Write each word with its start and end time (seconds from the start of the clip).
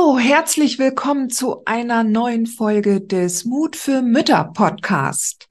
So, 0.00 0.16
herzlich 0.16 0.78
willkommen 0.78 1.28
zu 1.28 1.64
einer 1.64 2.04
neuen 2.04 2.46
Folge 2.46 3.00
des 3.00 3.44
Mut 3.44 3.74
für 3.74 4.00
Mütter 4.00 4.44
Podcast. 4.54 5.48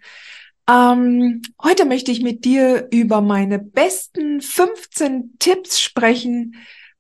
Ähm, 0.70 1.42
heute 1.62 1.84
möchte 1.84 2.14
ich 2.14 2.22
mit 2.22 2.46
dir 2.46 2.88
über 2.90 3.20
meine 3.20 3.60
besten 3.60 4.40
15 4.40 5.36
Tipps 5.38 5.82
sprechen, 5.82 6.56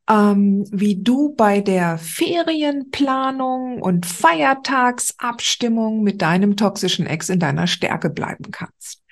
ähm, 0.10 0.66
wie 0.72 1.02
du 1.02 1.36
bei 1.36 1.62
der 1.62 1.98
Ferienplanung 1.98 3.82
und 3.82 4.06
Feiertagsabstimmung 4.06 6.04
mit 6.04 6.22
deinem 6.22 6.58
toxischen 6.58 7.06
Ex 7.06 7.30
in 7.30 7.40
deiner 7.40 7.68
Stärke 7.68 8.10
bleiben 8.10 8.52
kannst. 8.52 9.04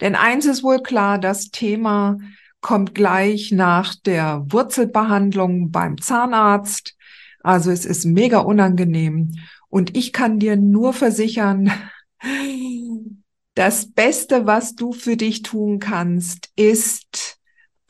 Denn 0.00 0.14
eins 0.14 0.46
ist 0.46 0.62
wohl 0.62 0.80
klar, 0.80 1.18
das 1.18 1.50
Thema 1.50 2.18
kommt 2.60 2.94
gleich 2.94 3.50
nach 3.50 3.96
der 3.96 4.44
Wurzelbehandlung 4.46 5.72
beim 5.72 6.00
Zahnarzt 6.00 6.94
also 7.42 7.70
es 7.70 7.84
ist 7.84 8.04
mega 8.04 8.38
unangenehm. 8.38 9.32
Und 9.68 9.96
ich 9.96 10.12
kann 10.12 10.38
dir 10.38 10.56
nur 10.56 10.92
versichern, 10.92 11.72
das 13.54 13.92
Beste, 13.92 14.46
was 14.46 14.74
du 14.74 14.92
für 14.92 15.16
dich 15.16 15.42
tun 15.42 15.78
kannst, 15.78 16.50
ist 16.56 17.38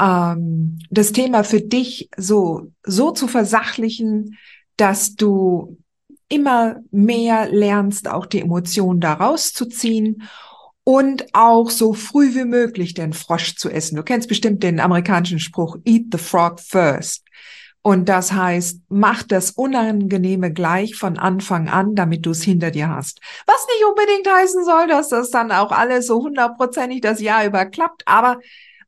ähm, 0.00 0.78
das 0.90 1.12
Thema 1.12 1.44
für 1.44 1.60
dich 1.60 2.08
so, 2.16 2.72
so 2.84 3.10
zu 3.12 3.28
versachlichen, 3.28 4.36
dass 4.76 5.14
du 5.14 5.78
immer 6.28 6.80
mehr 6.90 7.50
lernst, 7.50 8.08
auch 8.08 8.26
die 8.26 8.40
Emotionen 8.40 9.00
da 9.00 9.14
rauszuziehen 9.14 10.22
und 10.84 11.26
auch 11.34 11.70
so 11.70 11.92
früh 11.92 12.34
wie 12.34 12.44
möglich 12.44 12.94
den 12.94 13.12
Frosch 13.12 13.56
zu 13.56 13.68
essen. 13.68 13.96
Du 13.96 14.02
kennst 14.02 14.28
bestimmt 14.28 14.62
den 14.62 14.80
amerikanischen 14.80 15.38
Spruch, 15.38 15.76
eat 15.84 16.06
the 16.12 16.18
frog 16.18 16.60
first. 16.60 17.24
Und 17.82 18.10
das 18.10 18.32
heißt, 18.32 18.82
mach 18.88 19.22
das 19.22 19.52
Unangenehme 19.52 20.52
gleich 20.52 20.96
von 20.96 21.18
Anfang 21.18 21.68
an, 21.68 21.94
damit 21.94 22.26
du 22.26 22.30
es 22.30 22.42
hinter 22.42 22.70
dir 22.70 22.90
hast. 22.90 23.20
Was 23.46 23.66
nicht 23.66 23.84
unbedingt 23.88 24.28
heißen 24.28 24.64
soll, 24.64 24.86
dass 24.86 25.08
das 25.08 25.30
dann 25.30 25.50
auch 25.50 25.72
alles 25.72 26.06
so 26.06 26.22
hundertprozentig 26.22 27.00
das 27.00 27.20
Jahr 27.20 27.46
über 27.46 27.64
klappt. 27.64 28.02
Aber 28.06 28.38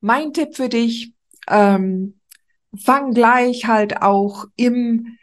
mein 0.00 0.34
Tipp 0.34 0.56
für 0.56 0.68
dich, 0.68 1.14
ähm, 1.48 2.20
fang 2.78 3.12
gleich 3.12 3.66
halt 3.66 4.02
auch 4.02 4.46
im 4.56 5.18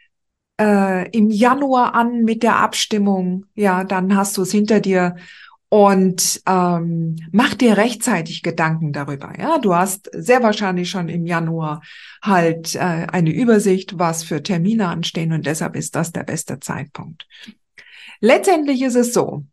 äh, 0.60 1.08
im 1.10 1.30
Januar 1.30 1.94
an 1.94 2.22
mit 2.22 2.42
der 2.42 2.56
Abstimmung. 2.56 3.46
Ja, 3.54 3.84
dann 3.84 4.16
hast 4.16 4.36
du 4.36 4.42
es 4.42 4.52
hinter 4.52 4.80
dir 4.80 5.16
und 5.70 6.42
ähm, 6.46 7.16
mach 7.30 7.54
dir 7.54 7.76
rechtzeitig 7.76 8.42
Gedanken 8.42 8.92
darüber. 8.92 9.32
Ja, 9.38 9.58
du 9.58 9.72
hast 9.72 10.10
sehr 10.12 10.42
wahrscheinlich 10.42 10.90
schon 10.90 11.08
im 11.08 11.24
Januar 11.24 11.80
halt 12.20 12.74
äh, 12.74 12.78
eine 12.78 13.30
Übersicht, 13.30 13.96
was 13.96 14.24
für 14.24 14.42
Termine 14.42 14.88
anstehen 14.88 15.32
und 15.32 15.46
deshalb 15.46 15.76
ist 15.76 15.94
das 15.94 16.10
der 16.10 16.24
beste 16.24 16.58
Zeitpunkt. 16.58 17.26
Letztendlich 18.20 18.82
ist 18.82 18.96
es 18.96 19.14
so, 19.14 19.44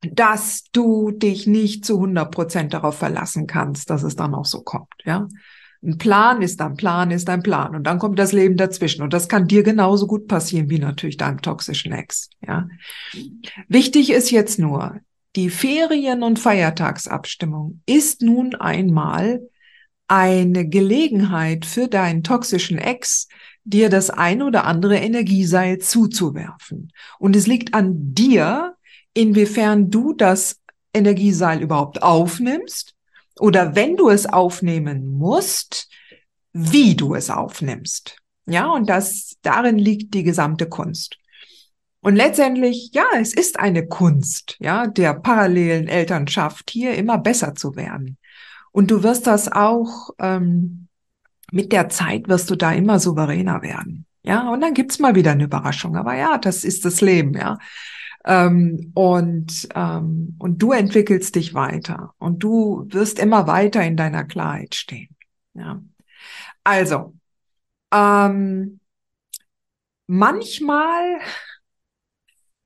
dass 0.00 0.64
du 0.72 1.10
dich 1.10 1.46
nicht 1.46 1.84
zu 1.84 1.96
100 1.96 2.30
Prozent 2.30 2.72
darauf 2.72 2.96
verlassen 2.96 3.46
kannst, 3.46 3.90
dass 3.90 4.02
es 4.02 4.16
dann 4.16 4.34
auch 4.34 4.46
so 4.46 4.62
kommt. 4.62 4.94
Ja, 5.04 5.28
ein 5.82 5.98
Plan 5.98 6.40
ist 6.40 6.62
ein 6.62 6.76
Plan 6.76 7.10
ist 7.10 7.28
ein 7.28 7.42
Plan 7.42 7.76
und 7.76 7.84
dann 7.84 7.98
kommt 7.98 8.18
das 8.18 8.32
Leben 8.32 8.56
dazwischen 8.56 9.02
und 9.02 9.12
das 9.12 9.28
kann 9.28 9.46
dir 9.46 9.62
genauso 9.62 10.06
gut 10.06 10.26
passieren 10.26 10.70
wie 10.70 10.78
natürlich 10.78 11.18
deinem 11.18 11.42
toxischen 11.42 11.92
Ex. 11.92 12.30
Ja, 12.40 12.66
wichtig 13.68 14.10
ist 14.10 14.30
jetzt 14.30 14.58
nur 14.58 15.00
die 15.36 15.50
Ferien- 15.50 16.22
und 16.22 16.38
Feiertagsabstimmung 16.38 17.80
ist 17.86 18.22
nun 18.22 18.54
einmal 18.54 19.48
eine 20.06 20.68
Gelegenheit 20.68 21.64
für 21.64 21.88
deinen 21.88 22.22
toxischen 22.22 22.78
Ex, 22.78 23.28
dir 23.64 23.88
das 23.88 24.10
ein 24.10 24.42
oder 24.42 24.64
andere 24.64 24.96
Energieseil 24.96 25.78
zuzuwerfen. 25.78 26.92
Und 27.18 27.34
es 27.34 27.46
liegt 27.46 27.74
an 27.74 28.14
dir, 28.14 28.76
inwiefern 29.14 29.90
du 29.90 30.12
das 30.12 30.60
Energieseil 30.92 31.62
überhaupt 31.62 32.02
aufnimmst 32.02 32.94
oder 33.40 33.74
wenn 33.74 33.96
du 33.96 34.10
es 34.10 34.26
aufnehmen 34.26 35.08
musst, 35.08 35.88
wie 36.52 36.94
du 36.94 37.14
es 37.14 37.30
aufnimmst. 37.30 38.16
Ja, 38.46 38.70
und 38.70 38.88
das, 38.88 39.36
darin 39.42 39.78
liegt 39.78 40.14
die 40.14 40.22
gesamte 40.22 40.68
Kunst. 40.68 41.16
Und 42.04 42.16
letztendlich, 42.16 42.90
ja, 42.92 43.06
es 43.18 43.32
ist 43.32 43.58
eine 43.58 43.86
Kunst, 43.86 44.56
ja, 44.60 44.86
der 44.86 45.14
parallelen 45.14 45.88
Elternschaft 45.88 46.70
hier 46.70 46.94
immer 46.96 47.16
besser 47.16 47.54
zu 47.54 47.76
werden. 47.76 48.18
Und 48.72 48.90
du 48.90 49.02
wirst 49.02 49.26
das 49.26 49.50
auch 49.50 50.10
ähm, 50.18 50.88
mit 51.50 51.72
der 51.72 51.88
Zeit 51.88 52.28
wirst 52.28 52.50
du 52.50 52.56
da 52.56 52.72
immer 52.72 52.98
souveräner 52.98 53.62
werden. 53.62 54.04
Ja, 54.22 54.50
und 54.50 54.60
dann 54.60 54.74
gibt's 54.74 54.98
mal 54.98 55.14
wieder 55.14 55.30
eine 55.30 55.44
Überraschung. 55.44 55.96
Aber 55.96 56.14
ja, 56.14 56.36
das 56.36 56.62
ist 56.62 56.84
das 56.84 57.00
Leben, 57.00 57.32
ja. 57.32 57.56
Ähm, 58.26 58.92
und, 58.94 59.66
ähm, 59.74 60.36
und 60.38 60.62
du 60.62 60.72
entwickelst 60.72 61.34
dich 61.36 61.54
weiter 61.54 62.12
und 62.18 62.42
du 62.42 62.86
wirst 62.90 63.18
immer 63.18 63.46
weiter 63.46 63.82
in 63.82 63.96
deiner 63.96 64.24
Klarheit 64.24 64.74
stehen. 64.74 65.16
Ja. 65.54 65.80
Also, 66.64 67.14
ähm, 67.94 68.80
manchmal 70.06 71.20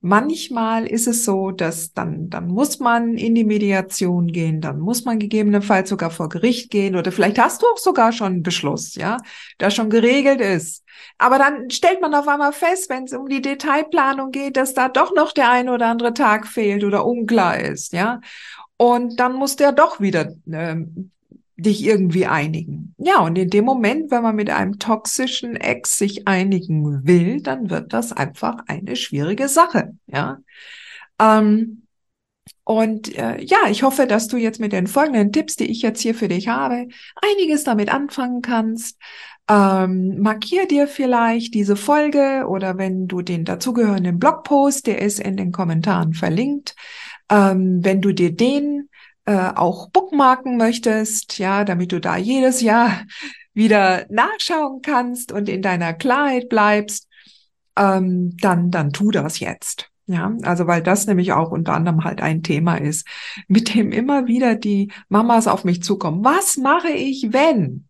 Manchmal 0.01 0.87
ist 0.87 1.07
es 1.07 1.25
so, 1.25 1.51
dass 1.51 1.91
dann, 1.91 2.29
dann 2.29 2.47
muss 2.47 2.79
man 2.79 3.15
in 3.15 3.35
die 3.35 3.43
Mediation 3.43 4.27
gehen, 4.27 4.61
dann 4.61 4.79
muss 4.79 5.03
man 5.03 5.19
gegebenenfalls 5.19 5.89
sogar 5.89 6.09
vor 6.09 6.29
Gericht 6.29 6.71
gehen 6.71 6.95
oder 6.95 7.11
vielleicht 7.11 7.37
hast 7.37 7.61
du 7.61 7.65
auch 7.67 7.77
sogar 7.77 8.13
schon 8.13 8.27
einen 8.27 8.43
Beschluss, 8.43 8.95
ja, 8.95 9.17
der 9.59 9.71
schon 9.71 9.89
geregelt 9.89 10.39
ist. 10.39 10.85
Aber 11.17 11.37
dann 11.37 11.69
stellt 11.69 11.99
man 11.99 12.15
auf 12.15 12.29
einmal 12.29 12.53
fest, 12.53 12.89
wenn 12.89 13.03
es 13.03 13.13
um 13.13 13.27
die 13.27 13.41
Detailplanung 13.41 14.31
geht, 14.31 14.55
dass 14.55 14.73
da 14.73 14.87
doch 14.87 15.13
noch 15.13 15.33
der 15.33 15.51
ein 15.51 15.67
oder 15.67 15.87
andere 15.87 16.13
Tag 16.13 16.47
fehlt 16.47 16.85
oder 16.85 17.05
unklar 17.05 17.59
ist, 17.59 17.91
ja. 17.91 18.21
Und 18.77 19.19
dann 19.19 19.33
muss 19.33 19.57
der 19.57 19.73
doch 19.73 19.99
wieder 19.99 20.33
äh, 20.49 20.77
dich 21.61 21.85
irgendwie 21.85 22.25
einigen. 22.25 22.93
Ja, 22.97 23.19
und 23.19 23.37
in 23.37 23.49
dem 23.49 23.65
Moment, 23.65 24.11
wenn 24.11 24.23
man 24.23 24.35
mit 24.35 24.49
einem 24.49 24.79
toxischen 24.79 25.55
Ex 25.55 25.97
sich 25.97 26.27
einigen 26.27 27.05
will, 27.05 27.41
dann 27.41 27.69
wird 27.69 27.93
das 27.93 28.11
einfach 28.11 28.63
eine 28.67 28.95
schwierige 28.95 29.47
Sache. 29.47 29.95
Ja. 30.07 30.39
Ähm, 31.19 31.83
und 32.63 33.17
äh, 33.17 33.41
ja, 33.41 33.57
ich 33.69 33.83
hoffe, 33.83 34.05
dass 34.05 34.27
du 34.27 34.37
jetzt 34.37 34.59
mit 34.59 34.73
den 34.73 34.87
folgenden 34.87 35.31
Tipps, 35.31 35.55
die 35.55 35.71
ich 35.71 35.81
jetzt 35.81 36.01
hier 36.01 36.13
für 36.13 36.27
dich 36.27 36.47
habe, 36.47 36.87
einiges 37.15 37.63
damit 37.63 37.91
anfangen 37.91 38.41
kannst. 38.41 38.97
Ähm, 39.49 40.19
markier 40.19 40.67
dir 40.67 40.87
vielleicht 40.87 41.55
diese 41.55 41.75
Folge 41.75 42.45
oder 42.47 42.77
wenn 42.77 43.07
du 43.07 43.23
den 43.23 43.45
dazugehörenden 43.45 44.19
Blogpost, 44.19 44.85
der 44.85 45.01
ist 45.01 45.19
in 45.19 45.37
den 45.37 45.51
Kommentaren 45.51 46.13
verlinkt, 46.13 46.75
ähm, 47.31 47.83
wenn 47.83 48.01
du 48.01 48.13
dir 48.13 48.35
den 48.35 48.88
äh, 49.29 49.51
auch 49.55 49.91
bookmarken 49.91 50.57
möchtest, 50.57 51.37
ja, 51.37 51.63
damit 51.63 51.91
du 51.91 52.01
da 52.01 52.17
jedes 52.17 52.61
Jahr 52.61 53.03
wieder 53.53 54.07
nachschauen 54.09 54.81
kannst 54.81 55.31
und 55.31 55.47
in 55.49 55.61
deiner 55.61 55.93
Klarheit 55.93 56.49
bleibst, 56.49 57.07
ähm, 57.77 58.35
dann, 58.41 58.71
dann 58.71 58.91
tu 58.91 59.11
das 59.11 59.39
jetzt. 59.39 59.91
Ja, 60.07 60.35
also 60.41 60.65
weil 60.65 60.81
das 60.81 61.05
nämlich 61.05 61.33
auch 61.33 61.51
unter 61.51 61.75
anderem 61.75 62.03
halt 62.03 62.23
ein 62.23 62.41
Thema 62.41 62.77
ist, 62.77 63.05
mit 63.47 63.75
dem 63.75 63.91
immer 63.91 64.25
wieder 64.25 64.55
die 64.55 64.91
Mamas 65.09 65.47
auf 65.47 65.63
mich 65.63 65.83
zukommen. 65.83 66.25
Was 66.25 66.57
mache 66.57 66.89
ich, 66.89 67.27
wenn? 67.31 67.87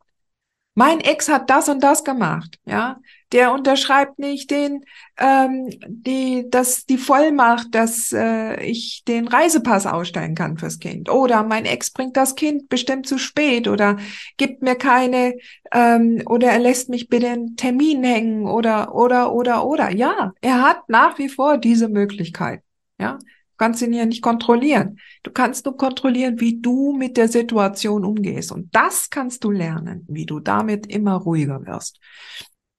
Mein 0.79 1.01
Ex 1.01 1.27
hat 1.27 1.49
das 1.49 1.67
und 1.67 1.83
das 1.83 2.05
gemacht, 2.05 2.57
ja. 2.63 3.01
Der 3.33 3.51
unterschreibt 3.51 4.17
nicht 4.17 4.49
den, 4.49 4.85
ähm, 5.17 5.69
die, 5.85 6.45
das, 6.49 6.85
die 6.85 6.97
Vollmacht, 6.97 7.75
dass 7.75 8.13
äh, 8.13 8.63
ich 8.63 9.03
den 9.05 9.27
Reisepass 9.27 9.85
ausstellen 9.85 10.35
kann 10.35 10.57
fürs 10.57 10.79
Kind. 10.79 11.09
Oder 11.09 11.43
mein 11.43 11.65
Ex 11.65 11.91
bringt 11.91 12.15
das 12.15 12.35
Kind 12.35 12.69
bestimmt 12.69 13.07
zu 13.07 13.17
spät 13.17 13.67
oder 13.67 13.97
gibt 14.37 14.61
mir 14.61 14.75
keine, 14.75 15.35
ähm, 15.73 16.23
oder 16.27 16.47
er 16.47 16.59
lässt 16.59 16.87
mich 16.87 17.09
bitte 17.09 17.27
einen 17.27 17.57
Termin 17.57 18.01
hängen 18.01 18.47
oder, 18.47 18.95
oder, 18.95 19.33
oder, 19.33 19.65
oder. 19.65 19.91
Ja, 19.91 20.31
er 20.39 20.61
hat 20.61 20.87
nach 20.87 21.19
wie 21.19 21.27
vor 21.27 21.57
diese 21.57 21.89
Möglichkeit, 21.89 22.61
ja 22.97 23.19
kannst 23.59 23.81
ihn 23.83 23.93
ja 23.93 24.05
nicht 24.05 24.23
kontrollieren. 24.23 24.99
Du 25.21 25.31
kannst 25.31 25.65
nur 25.65 25.77
kontrollieren, 25.77 26.39
wie 26.39 26.59
du 26.59 26.93
mit 26.93 27.17
der 27.17 27.27
Situation 27.27 28.03
umgehst. 28.03 28.51
Und 28.51 28.73
das 28.73 29.11
kannst 29.11 29.43
du 29.43 29.51
lernen, 29.51 30.05
wie 30.09 30.25
du 30.25 30.39
damit 30.39 30.87
immer 30.87 31.15
ruhiger 31.15 31.65
wirst. 31.67 31.99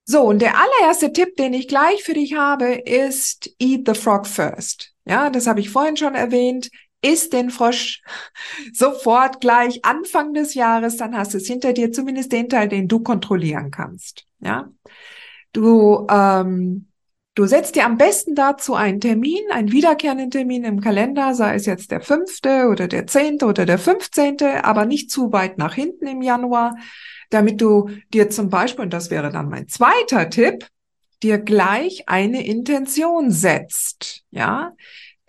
So, 0.04 0.22
und 0.22 0.40
der 0.40 0.54
allererste 0.58 1.12
Tipp, 1.12 1.36
den 1.36 1.54
ich 1.54 1.68
gleich 1.68 2.02
für 2.02 2.14
dich 2.14 2.34
habe, 2.34 2.72
ist 2.72 3.54
Eat 3.60 3.86
the 3.86 3.94
Frog 3.94 4.26
first. 4.26 4.92
Ja, 5.04 5.30
das 5.30 5.46
habe 5.46 5.60
ich 5.60 5.70
vorhin 5.70 5.96
schon 5.96 6.16
erwähnt. 6.16 6.70
Iss 7.02 7.30
den 7.30 7.50
Frosch 7.50 8.02
sofort 8.72 9.40
gleich 9.40 9.84
Anfang 9.84 10.34
des 10.34 10.54
Jahres, 10.54 10.96
dann 10.96 11.16
hast 11.16 11.32
du 11.32 11.38
es 11.38 11.46
hinter 11.46 11.72
dir, 11.72 11.92
zumindest 11.92 12.32
den 12.32 12.48
Teil, 12.48 12.68
den 12.68 12.88
du 12.88 13.00
kontrollieren 13.00 13.70
kannst. 13.70 14.26
Ja, 14.40 14.70
du 15.52 16.06
ähm, 16.10 16.89
Du 17.40 17.46
setzt 17.46 17.74
dir 17.74 17.86
am 17.86 17.96
besten 17.96 18.34
dazu 18.34 18.74
einen 18.74 19.00
Termin, 19.00 19.40
einen 19.50 19.72
wiederkehrenden 19.72 20.30
Termin 20.30 20.62
im 20.62 20.78
Kalender, 20.82 21.32
sei 21.32 21.54
es 21.54 21.64
jetzt 21.64 21.90
der 21.90 22.02
fünfte 22.02 22.68
oder 22.70 22.86
der 22.86 23.06
zehnte 23.06 23.46
oder 23.46 23.64
der 23.64 23.78
fünfzehnte, 23.78 24.66
aber 24.66 24.84
nicht 24.84 25.10
zu 25.10 25.32
weit 25.32 25.56
nach 25.56 25.72
hinten 25.72 26.06
im 26.06 26.20
Januar, 26.20 26.76
damit 27.30 27.62
du 27.62 27.88
dir 28.12 28.28
zum 28.28 28.50
Beispiel, 28.50 28.84
und 28.84 28.92
das 28.92 29.10
wäre 29.10 29.32
dann 29.32 29.48
mein 29.48 29.68
zweiter 29.68 30.28
Tipp, 30.28 30.66
dir 31.22 31.38
gleich 31.38 32.10
eine 32.10 32.46
Intention 32.46 33.30
setzt. 33.30 34.22
Ja, 34.30 34.74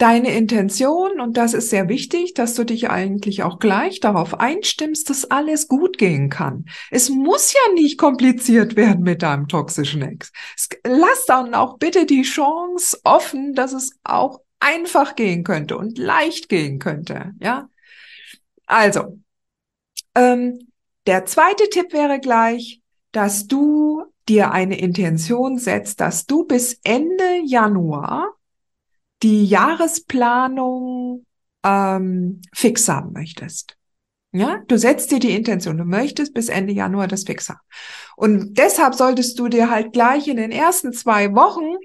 deine 0.01 0.35
Intention, 0.35 1.19
und 1.19 1.37
das 1.37 1.53
ist 1.53 1.69
sehr 1.69 1.87
wichtig, 1.87 2.33
dass 2.33 2.55
du 2.55 2.63
dich 2.63 2.89
eigentlich 2.89 3.43
auch 3.43 3.59
gleich 3.59 3.99
darauf 3.99 4.39
einstimmst, 4.39 5.09
dass 5.09 5.29
alles 5.29 5.67
gut 5.67 5.97
gehen 5.97 6.29
kann. 6.29 6.65
Es 6.89 7.09
muss 7.09 7.53
ja 7.53 7.73
nicht 7.73 7.97
kompliziert 7.97 8.75
werden 8.75 9.03
mit 9.03 9.21
deinem 9.21 9.47
toxischen 9.47 10.01
Ex. 10.01 10.31
Lass 10.83 11.25
dann 11.27 11.53
auch 11.53 11.77
bitte 11.77 12.05
die 12.05 12.23
Chance 12.23 12.99
offen, 13.03 13.53
dass 13.53 13.73
es 13.73 13.99
auch 14.03 14.41
einfach 14.59 15.15
gehen 15.15 15.43
könnte 15.43 15.77
und 15.77 15.97
leicht 15.97 16.49
gehen 16.49 16.79
könnte. 16.79 17.33
Ja, 17.39 17.69
also, 18.65 19.19
ähm, 20.15 20.67
der 21.05 21.25
zweite 21.25 21.69
Tipp 21.69 21.93
wäre 21.93 22.19
gleich, 22.19 22.81
dass 23.11 23.47
du 23.47 24.03
dir 24.27 24.51
eine 24.51 24.79
Intention 24.79 25.57
setzt, 25.57 25.99
dass 25.99 26.25
du 26.25 26.45
bis 26.45 26.79
Ende 26.83 27.41
Januar 27.45 28.35
die 29.23 29.45
Jahresplanung 29.45 31.25
ähm, 31.63 32.41
fix 32.53 32.87
haben 32.89 33.13
möchtest. 33.13 33.77
Ja, 34.33 34.61
du 34.67 34.77
setzt 34.77 35.11
dir 35.11 35.19
die 35.19 35.35
Intention, 35.35 35.77
du 35.77 35.83
möchtest 35.83 36.33
bis 36.33 36.47
Ende 36.47 36.71
Januar 36.71 37.07
das 37.07 37.25
fix 37.25 37.49
haben. 37.49 37.59
Und 38.15 38.57
deshalb 38.57 38.95
solltest 38.95 39.37
du 39.37 39.49
dir 39.49 39.69
halt 39.69 39.91
gleich 39.91 40.27
in 40.27 40.37
den 40.37 40.51
ersten 40.51 40.93
zwei 40.93 41.33
Wochen 41.33 41.75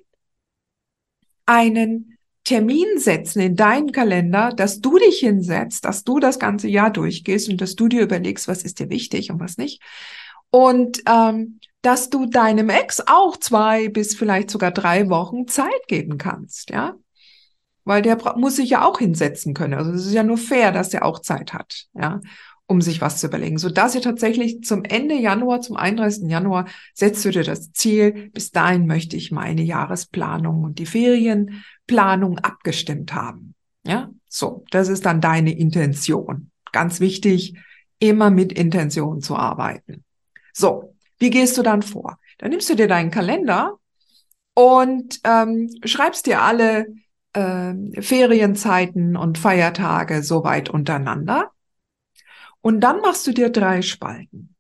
einen 1.45 2.19
Termin 2.45 2.99
setzen 2.99 3.41
in 3.41 3.57
deinen 3.57 3.91
Kalender, 3.91 4.53
dass 4.55 4.81
du 4.81 4.97
dich 4.99 5.19
hinsetzt, 5.19 5.85
dass 5.85 6.05
du 6.05 6.21
das 6.21 6.39
ganze 6.39 6.69
Jahr 6.69 6.91
durchgehst 6.91 7.49
und 7.49 7.61
dass 7.61 7.75
du 7.75 7.89
dir 7.89 8.03
überlegst, 8.03 8.47
was 8.47 8.63
ist 8.63 8.79
dir 8.79 8.91
wichtig 8.91 9.33
und 9.33 9.41
was 9.41 9.59
nicht. 9.59 9.83
Und 10.51 11.03
ähm, 11.09 11.59
dass 11.83 12.11
du 12.11 12.27
deinem 12.27 12.71
Ex 12.71 13.03
auch 13.05 13.37
zwei 13.37 13.89
bis 13.89 14.15
vielleicht 14.15 14.51
sogar 14.51 14.71
drei 14.71 15.09
Wochen 15.09 15.49
Zeit 15.49 15.89
geben 15.89 16.19
kannst, 16.19 16.71
ja 16.71 16.95
weil 17.87 18.03
der 18.03 18.19
muss 18.37 18.57
sich 18.57 18.69
ja 18.69 18.85
auch 18.85 18.99
hinsetzen 18.99 19.55
können. 19.55 19.75
Also 19.75 19.93
es 19.93 20.05
ist 20.05 20.13
ja 20.13 20.25
nur 20.25 20.37
fair, 20.37 20.73
dass 20.73 20.93
er 20.93 21.05
auch 21.05 21.21
Zeit 21.21 21.55
hat, 21.55 21.87
ja, 21.95 22.21
um 22.67 22.83
sich 22.83 23.01
was 23.01 23.21
zu 23.21 23.29
überlegen. 23.29 23.59
So 23.59 23.71
dass 23.71 23.95
ihr 23.95 24.03
tatsächlich 24.03 24.63
zum 24.65 24.85
Ende 24.85 25.15
Januar, 25.15 25.61
zum 25.61 25.77
31. 25.77 26.29
Januar, 26.29 26.67
setzt 26.93 27.25
du 27.25 27.31
dir 27.31 27.45
das 27.45 27.73
Ziel, 27.73 28.31
bis 28.35 28.51
dahin 28.51 28.87
möchte 28.87 29.17
ich 29.17 29.31
meine 29.31 29.63
Jahresplanung 29.63 30.65
und 30.65 30.81
die 30.81 30.87
Ferienplanung 30.87 32.41
abgestimmt 32.41 33.15
haben. 33.15 33.55
Ja, 33.87 34.11
so, 34.29 34.65
das 34.73 34.89
ist 34.89 35.07
dann 35.07 35.21
deine 35.21 35.57
Intention. 35.57 36.51
Ganz 36.73 36.99
wichtig, 36.99 37.55
immer 38.01 38.31
mit 38.31 38.53
Intention 38.53 39.23
zu 39.23 39.37
arbeiten. 39.37 40.05
So, 40.53 40.97
wie 41.19 41.31
gehst 41.31 41.57
du 41.57 41.63
dann 41.63 41.83
vor? 41.83 42.19
Dann 42.39 42.51
nimmst 42.51 42.69
du 42.69 42.75
dir 42.75 42.89
deinen 42.89 43.13
Kalender 43.13 43.79
und 44.55 45.21
ähm, 45.23 45.71
schreibst 45.85 46.27
dir 46.27 46.43
alle 46.43 46.87
äh, 47.37 48.01
Ferienzeiten 48.01 49.17
und 49.17 49.39
Feiertage 49.39 50.23
so 50.23 50.43
weit 50.43 50.71
untereinander. 50.71 51.51
Und 52.63 52.81
dann 52.81 53.01
machst 53.01 53.27
du 53.27 53.33
dir 53.33 53.51
drei 53.51 53.83
Spalten. 53.83 54.55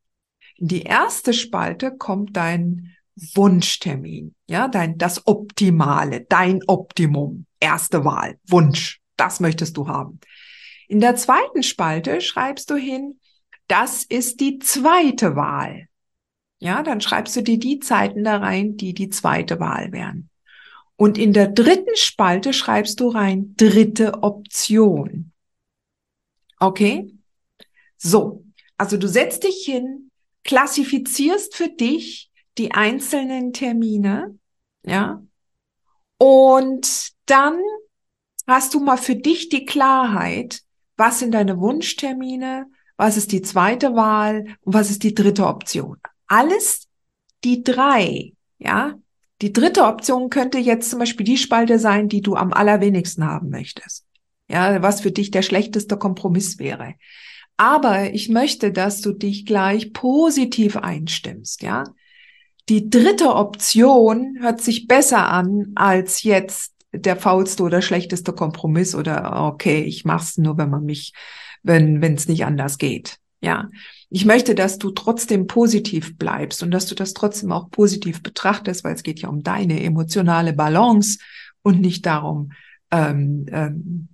In 0.57 0.69
die 0.69 0.83
erste 0.83 1.33
Spalte 1.33 1.97
kommt 1.97 2.37
dein 2.37 2.95
Wunschtermin, 3.35 4.35
ja, 4.47 4.69
dein, 4.69 4.99
das 4.99 5.27
Optimale, 5.27 6.27
dein 6.29 6.61
Optimum, 6.67 7.47
erste 7.61 8.05
Wahl, 8.05 8.39
Wunsch, 8.47 9.01
das 9.17 9.41
möchtest 9.41 9.79
du 9.79 9.89
haben. 9.89 10.21
In 10.87 11.01
der 11.01 11.17
zweiten 11.17 11.63
Spalte 11.63 12.21
schreibst 12.21 12.71
du 12.71 12.77
hin, 12.77 13.19
das 13.69 14.05
ist 14.05 14.41
die 14.41 14.59
zweite 14.59 15.35
Wahl. 15.35 15.89
Ja, 16.59 16.83
dann 16.83 17.01
schreibst 17.01 17.37
du 17.37 17.43
dir 17.43 17.59
die 17.59 17.81
Zeiten 17.81 18.23
da 18.23 18.37
rein, 18.37 18.77
die 18.77 18.93
die 18.93 19.09
zweite 19.09 19.61
Wahl 19.61 19.93
wären. 19.93 20.29
Und 20.97 21.19
in 21.19 21.33
der 21.33 21.49
dritten 21.49 21.95
Spalte 21.95 22.53
schreibst 22.53 23.01
du 23.01 23.09
rein 23.09 23.55
dritte 23.57 24.23
Option. 24.23 25.33
Okay? 26.59 27.13
So. 27.97 28.45
Also 28.79 28.97
du 28.97 29.09
setzt 29.09 29.45
dich 29.45 29.65
hin, 29.65 30.11
klassifizierst 30.45 31.55
für 31.55 31.69
dich 31.69 32.31
die 32.59 32.73
einzelnen 32.73 33.53
Termine, 33.53 34.39
ja? 34.85 35.23
Und 36.19 37.11
dann 37.27 37.59
hast 38.47 38.75
du 38.75 38.81
mal 38.81 38.97
für 38.97 39.17
dich 39.17 39.49
die 39.49 39.67
Klarheit, 39.67 40.63
was 40.97 41.19
sind 41.19 41.33
deine 41.33 41.59
Wunschtermine, 41.59 42.67
was 42.97 43.17
ist 43.17 43.33
die 43.33 43.43
zweite 43.43 43.95
Wahl 43.95 44.57
und 44.63 44.75
was 44.75 44.91
ist 44.91 45.03
die 45.03 45.15
dritte 45.15 45.47
Option. 45.47 45.99
Alles 46.27 46.89
die 47.45 47.63
drei, 47.63 48.33
ja, 48.59 48.95
die 49.43 49.53
dritte 49.53 49.85
Option 49.85 50.31
könnte 50.31 50.59
jetzt 50.59 50.91
zum 50.91 50.99
Beispiel 50.99 51.27
die 51.27 51.37
Spalte 51.37 51.79
sein, 51.79 52.09
die 52.09 52.23
du 52.23 52.37
am 52.37 52.53
allerwenigsten 52.53 53.25
haben 53.25 53.51
möchtest. 53.51 54.05
Ja, 54.49 54.81
was 54.83 55.01
für 55.01 55.11
dich 55.11 55.31
der 55.31 55.43
schlechteste 55.43 55.97
Kompromiss 55.97 56.59
wäre. 56.59 56.95
Aber 57.57 58.13
ich 58.13 58.29
möchte, 58.29 58.71
dass 58.71 59.01
du 59.01 59.13
dich 59.13 59.45
gleich 59.45 59.93
positiv 59.93 60.77
einstimmst, 60.77 61.63
ja. 61.63 61.85
Die 62.69 62.91
dritte 62.91 63.35
Option 63.35 64.39
hört 64.41 64.61
sich 64.61 64.89
besser 64.89 65.29
an 65.29 65.73
als 65.77 66.25
jetzt 66.25 66.75
der 66.93 67.17
faulste 67.17 67.63
oder 67.63 67.81
schlechteste 67.81 68.33
Kompromiss 68.33 68.95
oder 68.95 69.45
okay, 69.47 69.83
ich 69.83 70.05
mach's 70.05 70.37
nur, 70.37 70.59
wenn 70.59 70.71
man 70.71 70.85
mich, 70.85 71.13
wenn 71.63 72.03
wenn 72.03 72.15
es 72.15 72.27
nicht 72.27 72.45
anders 72.45 72.79
geht. 72.79 73.19
Ja, 73.41 73.69
ich 74.09 74.25
möchte, 74.25 74.55
dass 74.55 74.79
du 74.79 74.91
trotzdem 74.91 75.47
positiv 75.47 76.17
bleibst 76.17 76.63
und 76.63 76.71
dass 76.71 76.87
du 76.87 76.95
das 76.95 77.13
trotzdem 77.13 77.51
auch 77.53 77.71
positiv 77.71 78.23
betrachtest, 78.23 78.85
weil 78.85 78.95
es 78.95 79.03
geht 79.03 79.21
ja 79.21 79.29
um 79.29 79.43
deine 79.43 79.83
emotionale 79.83 80.53
Balance 80.53 81.19
und 81.63 81.81
nicht 81.81 82.07
darum, 82.07 82.53
ähm, 82.91 83.47
ähm, 83.51 84.09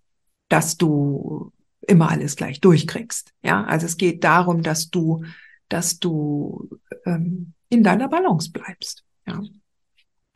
dass 0.49 0.76
du 0.76 1.52
immer 1.82 2.11
alles 2.11 2.37
gleich 2.37 2.61
durchkriegst. 2.61 3.32
Ja, 3.42 3.64
also 3.64 3.87
es 3.87 3.96
geht 3.96 4.25
darum, 4.25 4.62
dass 4.62 4.90
du, 4.90 5.25
dass 5.68 5.99
du 5.99 6.70
ähm, 7.04 7.52
in 7.68 7.82
deiner 7.82 8.08
Balance 8.08 8.50
bleibst. 8.50 9.04
Ja, 9.26 9.42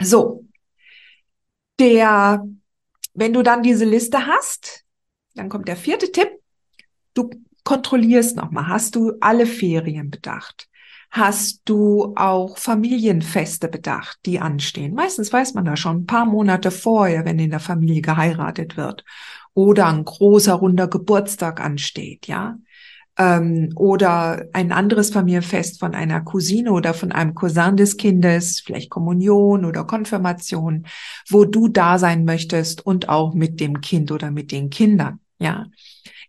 so 0.02 0.44
der, 1.78 2.46
wenn 3.14 3.32
du 3.32 3.42
dann 3.42 3.62
diese 3.62 3.84
Liste 3.84 4.26
hast, 4.26 4.84
dann 5.34 5.48
kommt 5.48 5.68
der 5.68 5.76
vierte 5.76 6.10
Tipp. 6.12 6.28
Du 7.14 7.30
kontrollierst 7.66 8.36
nochmal, 8.36 8.68
hast 8.68 8.94
du 8.94 9.12
alle 9.20 9.44
Ferien 9.44 10.08
bedacht? 10.08 10.68
Hast 11.10 11.62
du 11.64 12.14
auch 12.16 12.58
Familienfeste 12.58 13.68
bedacht, 13.68 14.18
die 14.24 14.38
anstehen? 14.38 14.94
Meistens 14.94 15.32
weiß 15.32 15.54
man 15.54 15.64
da 15.64 15.76
schon 15.76 15.98
ein 15.98 16.06
paar 16.06 16.26
Monate 16.26 16.70
vorher, 16.70 17.24
wenn 17.24 17.38
in 17.38 17.50
der 17.50 17.60
Familie 17.60 18.02
geheiratet 18.02 18.76
wird 18.76 19.04
oder 19.52 19.86
ein 19.88 20.04
großer 20.04 20.54
runder 20.54 20.88
Geburtstag 20.88 21.60
ansteht, 21.60 22.26
ja? 22.26 22.58
Ähm, 23.18 23.72
oder 23.74 24.44
ein 24.52 24.72
anderes 24.72 25.10
Familienfest 25.10 25.80
von 25.80 25.94
einer 25.94 26.20
Cousine 26.20 26.70
oder 26.70 26.92
von 26.92 27.12
einem 27.12 27.34
Cousin 27.34 27.76
des 27.76 27.96
Kindes, 27.96 28.60
vielleicht 28.60 28.90
Kommunion 28.90 29.64
oder 29.64 29.84
Konfirmation, 29.84 30.86
wo 31.28 31.46
du 31.46 31.68
da 31.68 31.98
sein 31.98 32.24
möchtest 32.24 32.84
und 32.84 33.08
auch 33.08 33.32
mit 33.32 33.58
dem 33.58 33.80
Kind 33.80 34.12
oder 34.12 34.30
mit 34.30 34.52
den 34.52 34.70
Kindern, 34.70 35.18
ja? 35.38 35.66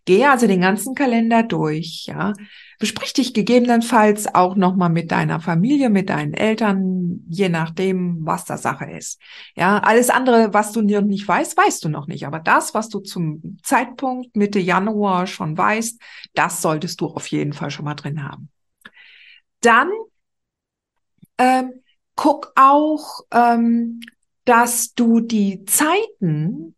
Gehe 0.04 0.30
also 0.30 0.46
den 0.46 0.60
ganzen 0.60 0.94
Kalender 0.94 1.42
durch, 1.42 2.06
ja. 2.06 2.32
Besprich 2.78 3.12
dich 3.12 3.34
gegebenenfalls 3.34 4.32
auch 4.34 4.54
nochmal 4.54 4.88
mit 4.88 5.10
deiner 5.10 5.40
Familie, 5.40 5.90
mit 5.90 6.08
deinen 6.10 6.32
Eltern, 6.32 7.24
je 7.28 7.48
nachdem, 7.48 8.24
was 8.24 8.44
da 8.44 8.56
Sache 8.56 8.84
ist. 8.84 9.20
Ja, 9.56 9.78
alles 9.78 10.10
andere, 10.10 10.54
was 10.54 10.72
du 10.72 10.80
nicht 10.80 11.26
weißt, 11.26 11.56
weißt 11.56 11.84
du 11.84 11.88
noch 11.88 12.06
nicht. 12.06 12.26
Aber 12.26 12.38
das, 12.38 12.74
was 12.74 12.88
du 12.88 13.00
zum 13.00 13.58
Zeitpunkt 13.62 14.36
Mitte 14.36 14.60
Januar 14.60 15.26
schon 15.26 15.58
weißt, 15.58 16.00
das 16.34 16.62
solltest 16.62 17.00
du 17.00 17.06
auf 17.06 17.26
jeden 17.26 17.52
Fall 17.52 17.70
schon 17.70 17.84
mal 17.84 17.94
drin 17.94 18.22
haben. 18.22 18.48
Dann 19.60 19.90
ähm, 21.38 21.82
guck 22.14 22.52
auch, 22.56 23.20
ähm, 23.32 24.00
dass 24.44 24.94
du 24.94 25.20
die 25.20 25.64
Zeiten 25.64 26.74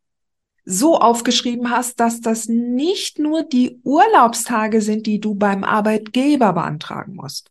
so 0.64 0.98
aufgeschrieben 0.98 1.70
hast, 1.70 2.00
dass 2.00 2.20
das 2.20 2.48
nicht 2.48 3.18
nur 3.18 3.42
die 3.42 3.80
Urlaubstage 3.84 4.82
sind, 4.82 5.06
die 5.06 5.20
du 5.20 5.34
beim 5.34 5.64
Arbeitgeber 5.64 6.52
beantragen 6.52 7.14
musst. 7.14 7.50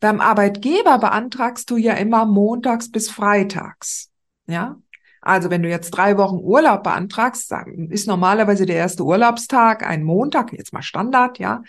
Beim 0.00 0.20
Arbeitgeber 0.20 0.98
beantragst 0.98 1.70
du 1.70 1.76
ja 1.76 1.94
immer 1.94 2.26
montags 2.26 2.90
bis 2.90 3.10
freitags. 3.10 4.10
Ja? 4.46 4.76
Also 5.20 5.50
wenn 5.50 5.62
du 5.62 5.70
jetzt 5.70 5.90
drei 5.90 6.18
Wochen 6.18 6.36
Urlaub 6.36 6.82
beantragst, 6.82 7.50
ist 7.88 8.06
normalerweise 8.06 8.66
der 8.66 8.76
erste 8.76 9.04
Urlaubstag 9.04 9.82
ein 9.82 10.04
Montag, 10.04 10.52
jetzt 10.52 10.74
mal 10.74 10.82
Standard, 10.82 11.38
ja, 11.38 11.62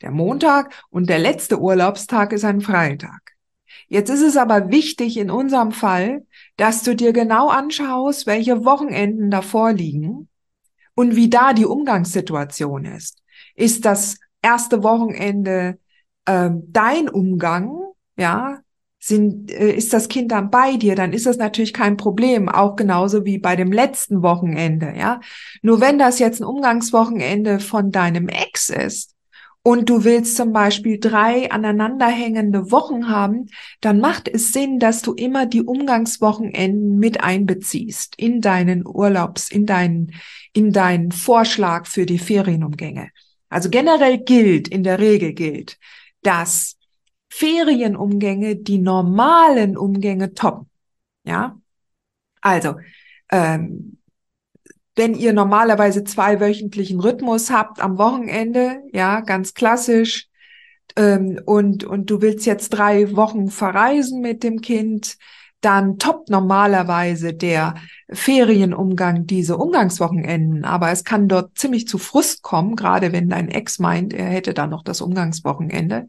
der 0.00 0.10
Montag 0.10 0.72
und 0.88 1.10
der 1.10 1.18
letzte 1.18 1.60
Urlaubstag 1.60 2.32
ist 2.32 2.44
ein 2.44 2.62
Freitag. 2.62 3.31
Jetzt 3.92 4.08
ist 4.08 4.22
es 4.22 4.38
aber 4.38 4.70
wichtig 4.70 5.18
in 5.18 5.30
unserem 5.30 5.70
Fall, 5.70 6.24
dass 6.56 6.82
du 6.82 6.96
dir 6.96 7.12
genau 7.12 7.48
anschaust, 7.50 8.26
welche 8.26 8.64
Wochenenden 8.64 9.30
davor 9.30 9.74
liegen 9.74 10.30
und 10.94 11.14
wie 11.14 11.28
da 11.28 11.52
die 11.52 11.66
Umgangssituation 11.66 12.86
ist. 12.86 13.18
Ist 13.54 13.84
das 13.84 14.16
erste 14.40 14.82
Wochenende 14.82 15.78
äh, 16.24 16.48
dein 16.68 17.10
Umgang, 17.10 17.82
ja, 18.16 18.60
sind, 18.98 19.50
äh, 19.50 19.74
ist 19.74 19.92
das 19.92 20.08
Kind 20.08 20.32
dann 20.32 20.48
bei 20.48 20.78
dir, 20.78 20.94
dann 20.94 21.12
ist 21.12 21.26
das 21.26 21.36
natürlich 21.36 21.74
kein 21.74 21.98
Problem, 21.98 22.48
auch 22.48 22.76
genauso 22.76 23.26
wie 23.26 23.36
bei 23.36 23.56
dem 23.56 23.72
letzten 23.72 24.22
Wochenende, 24.22 24.94
ja. 24.96 25.20
Nur 25.60 25.82
wenn 25.82 25.98
das 25.98 26.18
jetzt 26.18 26.40
ein 26.40 26.46
Umgangswochenende 26.46 27.60
von 27.60 27.90
deinem 27.90 28.28
Ex 28.28 28.70
ist, 28.70 29.11
und 29.62 29.88
du 29.88 30.04
willst 30.04 30.36
zum 30.36 30.52
Beispiel 30.52 30.98
drei 30.98 31.50
aneinanderhängende 31.50 32.72
Wochen 32.72 33.08
haben, 33.08 33.46
dann 33.80 34.00
macht 34.00 34.28
es 34.28 34.52
Sinn, 34.52 34.80
dass 34.80 35.02
du 35.02 35.14
immer 35.14 35.46
die 35.46 35.62
Umgangswochenenden 35.62 36.98
mit 36.98 37.22
einbeziehst 37.22 38.14
in 38.16 38.40
deinen 38.40 38.84
Urlaubs, 38.86 39.50
in 39.50 39.64
deinen, 39.66 40.14
in 40.52 40.72
deinen 40.72 41.12
Vorschlag 41.12 41.86
für 41.86 42.06
die 42.06 42.18
Ferienumgänge. 42.18 43.10
Also 43.48 43.70
generell 43.70 44.18
gilt, 44.18 44.66
in 44.66 44.82
der 44.82 44.98
Regel 44.98 45.32
gilt, 45.32 45.78
dass 46.22 46.76
Ferienumgänge 47.28 48.56
die 48.56 48.78
normalen 48.78 49.76
Umgänge 49.76 50.34
toppen. 50.34 50.68
Ja, 51.24 51.56
also 52.40 52.74
ähm, 53.30 53.98
wenn 54.94 55.14
ihr 55.14 55.32
normalerweise 55.32 56.04
zwei 56.04 56.40
wöchentlichen 56.40 57.00
Rhythmus 57.00 57.50
habt 57.50 57.80
am 57.80 57.98
Wochenende, 57.98 58.82
ja, 58.92 59.20
ganz 59.20 59.54
klassisch, 59.54 60.28
ähm, 60.96 61.40
und, 61.44 61.84
und 61.84 62.10
du 62.10 62.20
willst 62.20 62.46
jetzt 62.46 62.70
drei 62.70 63.16
Wochen 63.16 63.48
verreisen 63.48 64.20
mit 64.20 64.42
dem 64.42 64.60
Kind, 64.60 65.16
dann 65.62 65.98
toppt 65.98 66.28
normalerweise 66.28 67.32
der 67.32 67.76
Ferienumgang 68.10 69.26
diese 69.26 69.56
Umgangswochenenden. 69.56 70.64
Aber 70.64 70.90
es 70.90 71.04
kann 71.04 71.28
dort 71.28 71.56
ziemlich 71.56 71.86
zu 71.86 71.98
Frust 71.98 72.42
kommen, 72.42 72.74
gerade 72.74 73.12
wenn 73.12 73.28
dein 73.28 73.48
Ex 73.48 73.78
meint, 73.78 74.12
er 74.12 74.26
hätte 74.26 74.54
dann 74.54 74.70
noch 74.70 74.82
das 74.82 75.00
Umgangswochenende 75.00 76.08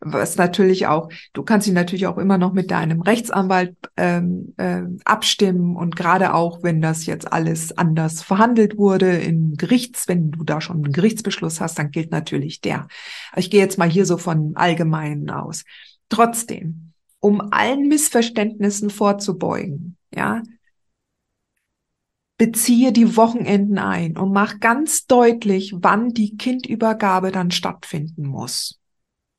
was 0.00 0.36
natürlich 0.36 0.86
auch, 0.86 1.10
du 1.32 1.42
kannst 1.42 1.66
dich 1.66 1.74
natürlich 1.74 2.06
auch 2.06 2.18
immer 2.18 2.38
noch 2.38 2.52
mit 2.52 2.70
deinem 2.70 3.02
Rechtsanwalt 3.02 3.76
ähm, 3.96 4.54
äh, 4.56 4.82
abstimmen 5.04 5.76
und 5.76 5.96
gerade 5.96 6.34
auch, 6.34 6.62
wenn 6.62 6.80
das 6.80 7.06
jetzt 7.06 7.32
alles 7.32 7.76
anders 7.76 8.22
verhandelt 8.22 8.78
wurde 8.78 9.16
in 9.16 9.56
Gerichts, 9.56 10.08
wenn 10.08 10.30
du 10.30 10.44
da 10.44 10.60
schon 10.60 10.76
einen 10.76 10.92
Gerichtsbeschluss 10.92 11.60
hast, 11.60 11.78
dann 11.78 11.90
gilt 11.90 12.10
natürlich 12.10 12.60
der. 12.60 12.88
Ich 13.36 13.50
gehe 13.50 13.60
jetzt 13.60 13.78
mal 13.78 13.90
hier 13.90 14.06
so 14.06 14.18
von 14.18 14.52
Allgemeinen 14.56 15.30
aus. 15.30 15.64
Trotzdem, 16.08 16.92
um 17.20 17.40
allen 17.52 17.88
Missverständnissen 17.88 18.90
vorzubeugen, 18.90 19.96
ja, 20.14 20.42
beziehe 22.42 22.92
die 22.92 23.16
Wochenenden 23.16 23.78
ein 23.78 24.16
und 24.16 24.32
mach 24.32 24.58
ganz 24.58 25.06
deutlich, 25.06 25.74
wann 25.76 26.08
die 26.10 26.36
Kindübergabe 26.36 27.30
dann 27.30 27.52
stattfinden 27.52 28.26
muss. 28.26 28.81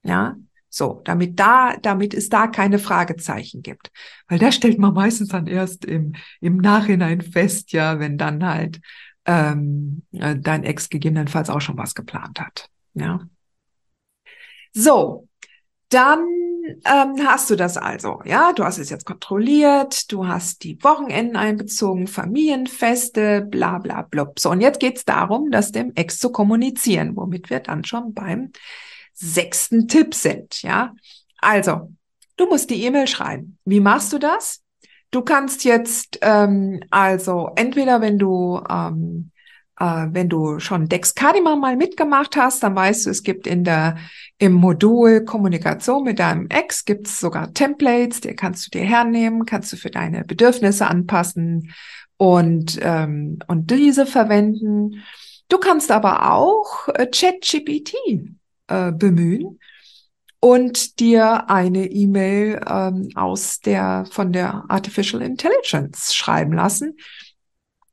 Ja, 0.03 0.35
so, 0.69 1.01
damit 1.05 1.39
da, 1.39 1.77
damit 1.77 2.15
es 2.15 2.29
da 2.29 2.47
keine 2.47 2.79
Fragezeichen 2.79 3.61
gibt. 3.61 3.91
Weil 4.27 4.39
da 4.39 4.51
stellt 4.51 4.79
man 4.79 4.95
meistens 4.95 5.29
dann 5.29 5.45
erst 5.45 5.85
im, 5.85 6.15
im 6.41 6.57
Nachhinein 6.57 7.21
fest, 7.21 7.73
ja, 7.73 7.99
wenn 7.99 8.17
dann 8.17 8.43
halt 8.43 8.81
ähm, 9.25 10.01
äh, 10.11 10.35
dein 10.35 10.63
Ex 10.63 10.89
gegebenenfalls 10.89 11.51
auch 11.51 11.61
schon 11.61 11.77
was 11.77 11.93
geplant 11.93 12.39
hat. 12.39 12.69
Ja. 12.95 13.21
So, 14.73 15.27
dann 15.89 16.25
ähm, 16.85 17.27
hast 17.27 17.51
du 17.51 17.55
das 17.55 17.77
also, 17.77 18.21
ja, 18.25 18.51
du 18.53 18.63
hast 18.63 18.79
es 18.79 18.89
jetzt 18.89 19.05
kontrolliert, 19.05 20.11
du 20.11 20.27
hast 20.27 20.63
die 20.63 20.81
Wochenenden 20.83 21.35
einbezogen, 21.35 22.07
Familienfeste, 22.07 23.41
bla 23.41 23.77
bla 23.77 24.01
blub. 24.01 24.39
So, 24.39 24.49
und 24.49 24.61
jetzt 24.61 24.79
geht's 24.79 25.05
darum, 25.05 25.51
das 25.51 25.71
dem 25.71 25.93
Ex 25.93 26.17
zu 26.17 26.31
kommunizieren, 26.31 27.15
womit 27.15 27.51
wir 27.51 27.59
dann 27.59 27.83
schon 27.83 28.15
beim 28.15 28.51
sechsten 29.13 29.87
Tipp 29.87 30.13
sind. 30.13 30.61
Ja, 30.61 30.93
also 31.39 31.91
du 32.37 32.47
musst 32.47 32.69
die 32.69 32.83
E-Mail 32.83 33.07
schreiben. 33.07 33.57
Wie 33.65 33.79
machst 33.79 34.13
du 34.13 34.19
das? 34.19 34.61
Du 35.11 35.21
kannst 35.21 35.63
jetzt 35.63 36.19
ähm, 36.21 36.81
also 36.89 37.51
entweder 37.55 38.01
wenn 38.01 38.17
du 38.17 38.61
ähm, 38.69 39.31
äh, 39.79 40.07
wenn 40.11 40.29
du 40.29 40.59
schon 40.59 40.87
Dexcadima 40.87 41.55
mal 41.55 41.75
mitgemacht 41.75 42.35
hast, 42.35 42.63
dann 42.63 42.75
weißt 42.75 43.05
du, 43.05 43.09
es 43.09 43.23
gibt 43.23 43.47
in 43.47 43.63
der 43.63 43.97
im 44.37 44.53
Modul 44.53 45.25
Kommunikation 45.25 46.03
mit 46.03 46.19
deinem 46.19 46.47
Ex 46.47 46.85
gibt 46.85 47.07
es 47.07 47.19
sogar 47.19 47.53
Templates, 47.53 48.21
die 48.21 48.35
kannst 48.35 48.65
du 48.67 48.79
dir 48.79 48.85
hernehmen, 48.85 49.45
kannst 49.45 49.71
du 49.73 49.77
für 49.77 49.89
deine 49.89 50.23
Bedürfnisse 50.23 50.87
anpassen 50.87 51.73
und 52.17 52.79
ähm, 52.81 53.39
und 53.47 53.71
diese 53.71 54.05
verwenden. 54.05 55.03
Du 55.49 55.57
kannst 55.57 55.91
aber 55.91 56.31
auch 56.31 56.87
äh, 56.89 57.07
ChatGPT 57.07 57.95
äh, 58.73 58.91
bemühen 58.91 59.59
und 60.39 60.99
dir 60.99 61.49
eine 61.49 61.89
E-Mail 61.89 62.59
ähm, 62.67 63.09
aus 63.15 63.59
der 63.59 64.05
von 64.11 64.33
der 64.33 64.65
Artificial 64.67 65.21
Intelligence 65.21 66.13
schreiben 66.13 66.53
lassen, 66.53 66.97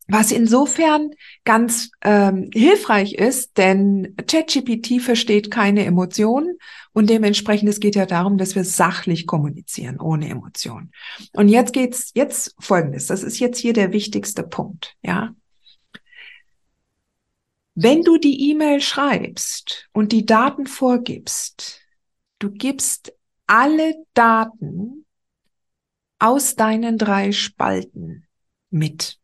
was 0.08 0.32
insofern 0.32 1.10
ganz 1.44 1.90
ähm, 2.02 2.50
hilfreich 2.52 3.14
ist, 3.14 3.56
denn 3.56 4.16
ChatGPT 4.26 5.00
versteht 5.00 5.50
keine 5.52 5.84
Emotionen 5.84 6.58
und 6.92 7.08
dementsprechend 7.08 7.68
es 7.68 7.78
geht 7.78 7.94
ja 7.94 8.06
darum, 8.06 8.36
dass 8.36 8.56
wir 8.56 8.64
sachlich 8.64 9.26
kommunizieren, 9.26 10.00
ohne 10.00 10.28
Emotionen. 10.28 10.90
Und 11.32 11.48
jetzt 11.48 11.72
geht's 11.72 12.10
jetzt 12.14 12.56
Folgendes. 12.58 13.06
Das 13.06 13.22
ist 13.22 13.38
jetzt 13.38 13.58
hier 13.58 13.72
der 13.72 13.92
wichtigste 13.92 14.42
Punkt, 14.42 14.96
ja. 15.02 15.34
Wenn 17.82 18.02
du 18.02 18.18
die 18.18 18.50
E-Mail 18.50 18.82
schreibst 18.82 19.88
und 19.94 20.12
die 20.12 20.26
Daten 20.26 20.66
vorgibst, 20.66 21.80
du 22.38 22.50
gibst 22.50 23.14
alle 23.46 23.94
Daten 24.12 25.06
aus 26.18 26.56
deinen 26.56 26.98
drei 26.98 27.32
Spalten 27.32 28.26
mit. 28.68 29.18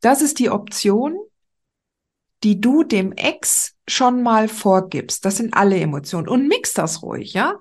Das 0.00 0.22
ist 0.22 0.38
die 0.38 0.48
Option, 0.48 1.18
die 2.42 2.58
du 2.58 2.84
dem 2.84 3.12
Ex 3.12 3.74
schon 3.86 4.22
mal 4.22 4.48
vorgibst. 4.48 5.26
Das 5.26 5.36
sind 5.36 5.52
alle 5.52 5.78
Emotionen. 5.78 6.26
Und 6.26 6.48
mix 6.48 6.72
das 6.72 7.02
ruhig, 7.02 7.34
ja? 7.34 7.60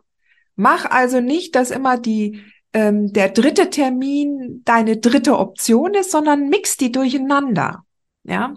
Mach 0.55 0.85
also 0.85 1.19
nicht, 1.19 1.55
dass 1.55 1.69
immer 1.69 1.97
die, 1.97 2.41
ähm, 2.71 3.11
der 3.11 3.27
dritte 3.27 3.69
Termin 3.69 4.61
deine 4.63 4.95
dritte 4.95 5.37
Option 5.37 5.95
ist, 5.95 6.11
sondern 6.11 6.47
mix 6.47 6.77
die 6.77 6.93
durcheinander, 6.93 7.83
ja? 8.23 8.55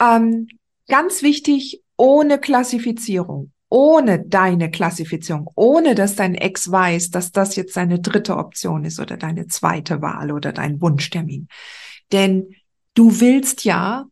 Ähm, 0.00 0.48
ganz 0.88 1.22
wichtig, 1.22 1.82
ohne 1.96 2.38
Klassifizierung, 2.38 3.52
ohne 3.68 4.24
deine 4.24 4.70
Klassifizierung, 4.70 5.50
ohne 5.54 5.94
dass 5.94 6.16
dein 6.16 6.34
Ex 6.34 6.70
weiß, 6.70 7.10
dass 7.10 7.30
das 7.30 7.56
jetzt 7.56 7.74
seine 7.74 8.00
dritte 8.00 8.36
Option 8.36 8.84
ist 8.84 8.98
oder 8.98 9.16
deine 9.16 9.46
zweite 9.46 10.00
Wahl 10.00 10.32
oder 10.32 10.52
dein 10.52 10.80
Wunschtermin. 10.80 11.48
Denn 12.10 12.54
du 12.94 13.20
willst 13.20 13.64
ja 13.64 14.06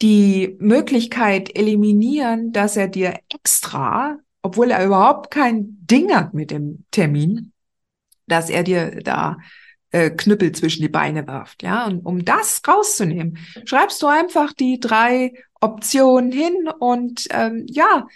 die 0.00 0.56
Möglichkeit 0.58 1.54
eliminieren, 1.56 2.52
dass 2.52 2.76
er 2.76 2.88
dir 2.88 3.18
extra, 3.32 4.18
obwohl 4.42 4.70
er 4.70 4.84
überhaupt 4.84 5.30
kein 5.30 5.78
Ding 5.80 6.14
hat 6.14 6.34
mit 6.34 6.50
dem 6.50 6.84
Termin, 6.90 7.52
dass 8.26 8.50
er 8.50 8.62
dir 8.62 9.00
da 9.02 9.36
äh, 9.92 10.10
Knüppel 10.10 10.52
zwischen 10.52 10.82
die 10.82 10.88
Beine 10.88 11.26
wirft. 11.26 11.62
Ja, 11.62 11.86
und 11.86 12.04
um 12.04 12.24
das 12.24 12.60
rauszunehmen, 12.66 13.38
schreibst 13.64 14.02
du 14.02 14.08
einfach 14.08 14.52
die 14.52 14.80
drei 14.80 15.34
Optionen 15.60 16.32
hin 16.32 16.68
und 16.78 17.28
ähm, 17.30 17.66
ja, 17.68 18.08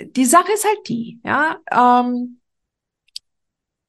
die 0.00 0.24
Sache 0.24 0.52
ist 0.52 0.64
halt 0.64 0.88
die, 0.88 1.20
ja, 1.24 1.58
ähm, 1.70 2.40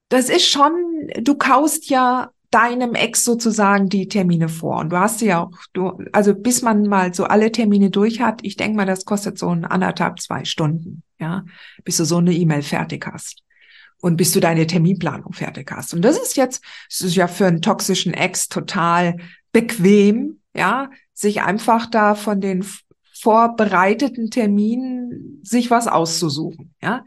das 0.10 0.30
ist 0.30 0.50
schon, 0.50 1.08
du 1.22 1.36
kaust 1.36 1.90
ja 1.90 2.32
deinem 2.50 2.96
Ex 2.96 3.24
sozusagen 3.24 3.88
die 3.88 4.10
Termine 4.10 4.50
vor. 4.50 4.80
Und 4.80 4.90
du 4.90 5.00
hast 5.00 5.22
ja 5.22 5.46
auch, 5.46 5.58
du, 5.72 5.98
also 6.12 6.36
bis 6.36 6.62
man 6.62 6.84
mal 6.84 7.14
so 7.14 7.24
alle 7.24 7.50
Termine 7.50 7.92
durch 7.92 8.20
hat, 8.20 8.42
ich 8.44 8.58
denke 8.58 8.76
mal, 8.76 8.86
das 8.86 9.06
kostet 9.06 9.38
so 9.38 9.48
ein 9.50 9.64
anderthalb, 9.64 10.20
zwei 10.20 10.44
Stunden, 10.44 11.04
ja, 11.18 11.46
bis 11.86 11.96
du 11.96 12.04
so 12.04 12.18
eine 12.18 12.34
E-Mail 12.34 12.62
fertig 12.62 13.08
hast 13.10 13.44
und 14.02 14.18
bis 14.18 14.34
du 14.34 14.40
deine 14.40 14.68
Terminplanung 14.68 15.34
fertig 15.34 15.72
hast. 15.72 15.94
Und 15.94 16.02
das 16.02 16.18
ist 16.18 16.36
jetzt, 16.36 16.64
das 16.90 17.02
ist 17.02 17.16
ja 17.16 17.28
für 17.28 17.46
einen 17.46 17.62
toxischen 17.62 18.14
Ex 18.14 18.50
total 18.50 19.18
bequem, 19.54 20.42
ja, 20.54 20.90
sich 21.14 21.42
einfach 21.42 21.86
da 21.86 22.16
von 22.16 22.42
den 22.42 22.66
vorbereiteten 23.14 24.32
Terminen 24.32 25.40
sich 25.44 25.70
was 25.72 25.88
auszusuchen, 25.88 26.74
ja. 26.82 27.06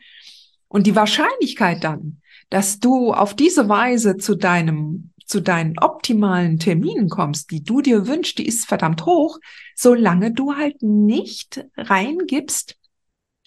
Und 0.69 0.87
die 0.87 0.97
Wahrscheinlichkeit 0.97 1.85
dann, 1.85 2.21
dass 2.51 2.79
du 2.79 3.13
auf 3.13 3.35
diese 3.35 3.69
Weise 3.69 4.17
zu 4.17 4.35
deinem 4.35 5.11
zu 5.27 5.41
deinen 5.41 5.79
optimalen 5.79 6.59
Terminen 6.59 7.09
kommst, 7.09 7.51
die 7.51 7.65
du 7.65 7.81
dir 7.81 8.07
wünschst, 8.07 8.39
die 8.39 8.47
ist 8.47 8.67
verdammt 8.67 9.07
hoch, 9.07 9.39
solange 9.75 10.33
du 10.33 10.55
halt 10.55 10.83
nicht 10.83 11.65
reingibst, 11.77 12.77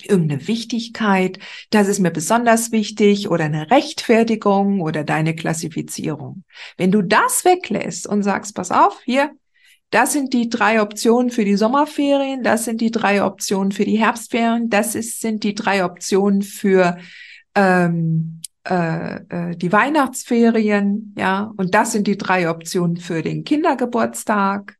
irgendeine 0.03 0.47
Wichtigkeit, 0.47 1.39
das 1.71 1.87
ist 1.87 1.99
mir 1.99 2.11
besonders 2.11 2.71
wichtig 2.71 3.29
oder 3.29 3.45
eine 3.45 3.71
Rechtfertigung 3.71 4.81
oder 4.81 5.03
deine 5.03 5.35
Klassifizierung. 5.35 6.43
Wenn 6.77 6.91
du 6.91 7.01
das 7.01 7.45
weglässt 7.45 8.07
und 8.07 8.23
sagst, 8.23 8.55
pass 8.55 8.71
auf, 8.71 8.99
hier, 9.03 9.31
das 9.89 10.13
sind 10.13 10.33
die 10.33 10.49
drei 10.49 10.81
Optionen 10.81 11.29
für 11.29 11.45
die 11.45 11.55
Sommerferien, 11.55 12.43
das 12.43 12.65
sind 12.65 12.81
die 12.81 12.91
drei 12.91 13.23
Optionen 13.23 13.71
für 13.71 13.85
die 13.85 13.97
Herbstferien, 13.97 14.69
das 14.69 14.95
ist, 14.95 15.21
sind 15.21 15.43
die 15.43 15.55
drei 15.55 15.85
Optionen 15.85 16.41
für 16.41 16.97
ähm, 17.55 18.41
äh, 18.69 19.15
äh, 19.29 19.55
die 19.55 19.71
Weihnachtsferien, 19.71 21.15
ja, 21.17 21.51
und 21.55 21.73
das 21.73 21.93
sind 21.93 22.05
die 22.07 22.17
drei 22.17 22.49
Optionen 22.49 22.97
für 22.97 23.21
den 23.21 23.45
Kindergeburtstag 23.45 24.76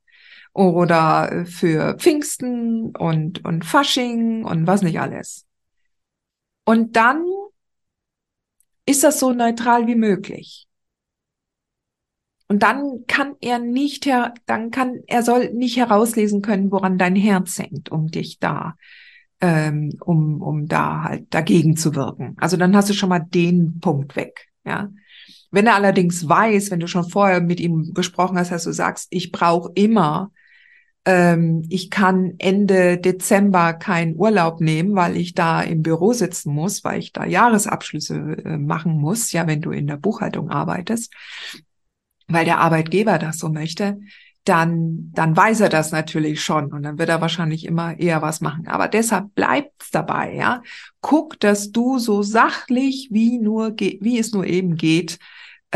oder 0.58 1.46
für 1.46 1.96
Pfingsten 2.00 2.96
und, 2.96 3.46
und 3.46 3.64
Fasching 3.64 4.44
und 4.44 4.66
was 4.66 4.82
nicht 4.82 5.00
alles. 5.00 5.46
Und 6.66 6.96
dann 6.96 7.24
ist 8.86 9.04
das 9.04 9.20
so 9.20 9.34
neutral 9.34 9.86
wie 9.86 9.96
möglich. 9.96 10.68
Und 12.48 12.64
dann 12.64 13.06
kann 13.08 13.36
er 13.42 13.60
nicht 13.60 14.06
her, 14.06 14.34
dann 14.46 14.72
kann, 14.72 15.02
er 15.06 15.22
soll 15.22 15.54
nicht 15.54 15.78
herauslesen 15.78 16.42
können, 16.42 16.72
woran 16.72 16.98
dein 16.98 17.16
Herz 17.16 17.60
hängt, 17.60 17.92
um 17.92 18.08
dich 18.08 18.40
da, 18.40 18.78
ähm, 19.42 19.94
um, 20.00 20.42
um 20.42 20.68
da 20.68 21.04
halt 21.04 21.34
dagegen 21.34 21.76
zu 21.78 21.94
wirken. 21.94 22.36
Also 22.40 22.58
dann 22.58 22.76
hast 22.76 22.90
du 22.90 22.94
schon 22.94 23.10
mal 23.10 23.20
den 23.20 23.80
Punkt 23.80 24.16
weg, 24.16 24.48
ja. 24.66 24.90
Wenn 25.52 25.68
er 25.68 25.76
allerdings 25.76 26.28
weiß, 26.28 26.72
wenn 26.72 26.80
du 26.82 26.88
schon 26.88 27.08
vorher 27.08 27.42
mit 27.42 27.60
ihm 27.60 27.94
gesprochen 27.94 28.38
hast, 28.38 28.52
dass 28.52 28.66
du 28.66 28.72
sagst, 28.74 29.08
ich 29.12 29.32
brauche 29.32 29.72
immer 29.76 30.32
ähm, 31.06 31.63
ich 31.70 31.89
kann 31.89 32.36
Ende 32.38 32.98
Dezember 32.98 33.74
keinen 33.74 34.16
Urlaub 34.16 34.62
nehmen, 34.62 34.96
weil 34.96 35.18
ich 35.18 35.34
da 35.34 35.62
im 35.62 35.82
Büro 35.82 36.13
sitzen 36.13 36.54
muss, 36.54 36.84
weil 36.84 37.00
ich 37.00 37.13
da 37.13 37.25
Jahresabschlüsse 37.25 38.16
äh, 38.16 38.58
machen 38.58 38.94
muss, 39.00 39.32
ja, 39.32 39.48
wenn 39.48 39.62
du 39.62 39.72
in 39.72 39.88
der 39.88 39.98
Buchhaltung 39.98 40.50
arbeitest, 40.50 41.13
weil 42.27 42.46
der 42.46 42.60
Arbeitgeber 42.60 43.20
das 43.20 43.38
so 43.39 43.50
möchte, 43.50 44.00
dann, 44.48 45.12
dann 45.13 45.36
weiß 45.36 45.62
er 45.62 45.70
das 45.70 45.92
natürlich 45.92 46.42
schon 46.42 46.72
und 46.72 46.84
dann 46.84 46.98
wird 46.98 47.10
er 47.10 47.22
wahrscheinlich 47.22 47.66
immer 47.66 48.00
eher 48.00 48.22
was 48.22 48.39
machen. 48.39 48.68
Aber 48.68 48.88
deshalb 48.88 49.36
bleibt's 49.36 49.92
dabei, 49.92 50.34
ja. 50.36 50.62
Guck, 51.01 51.39
dass 51.39 51.72
du 51.72 52.00
so 52.00 52.24
sachlich 52.24 53.10
wie 53.12 53.39
nur, 53.39 53.75
wie 53.77 54.20
es 54.20 54.32
nur 54.32 54.46
eben 54.46 54.75
geht, 54.75 55.20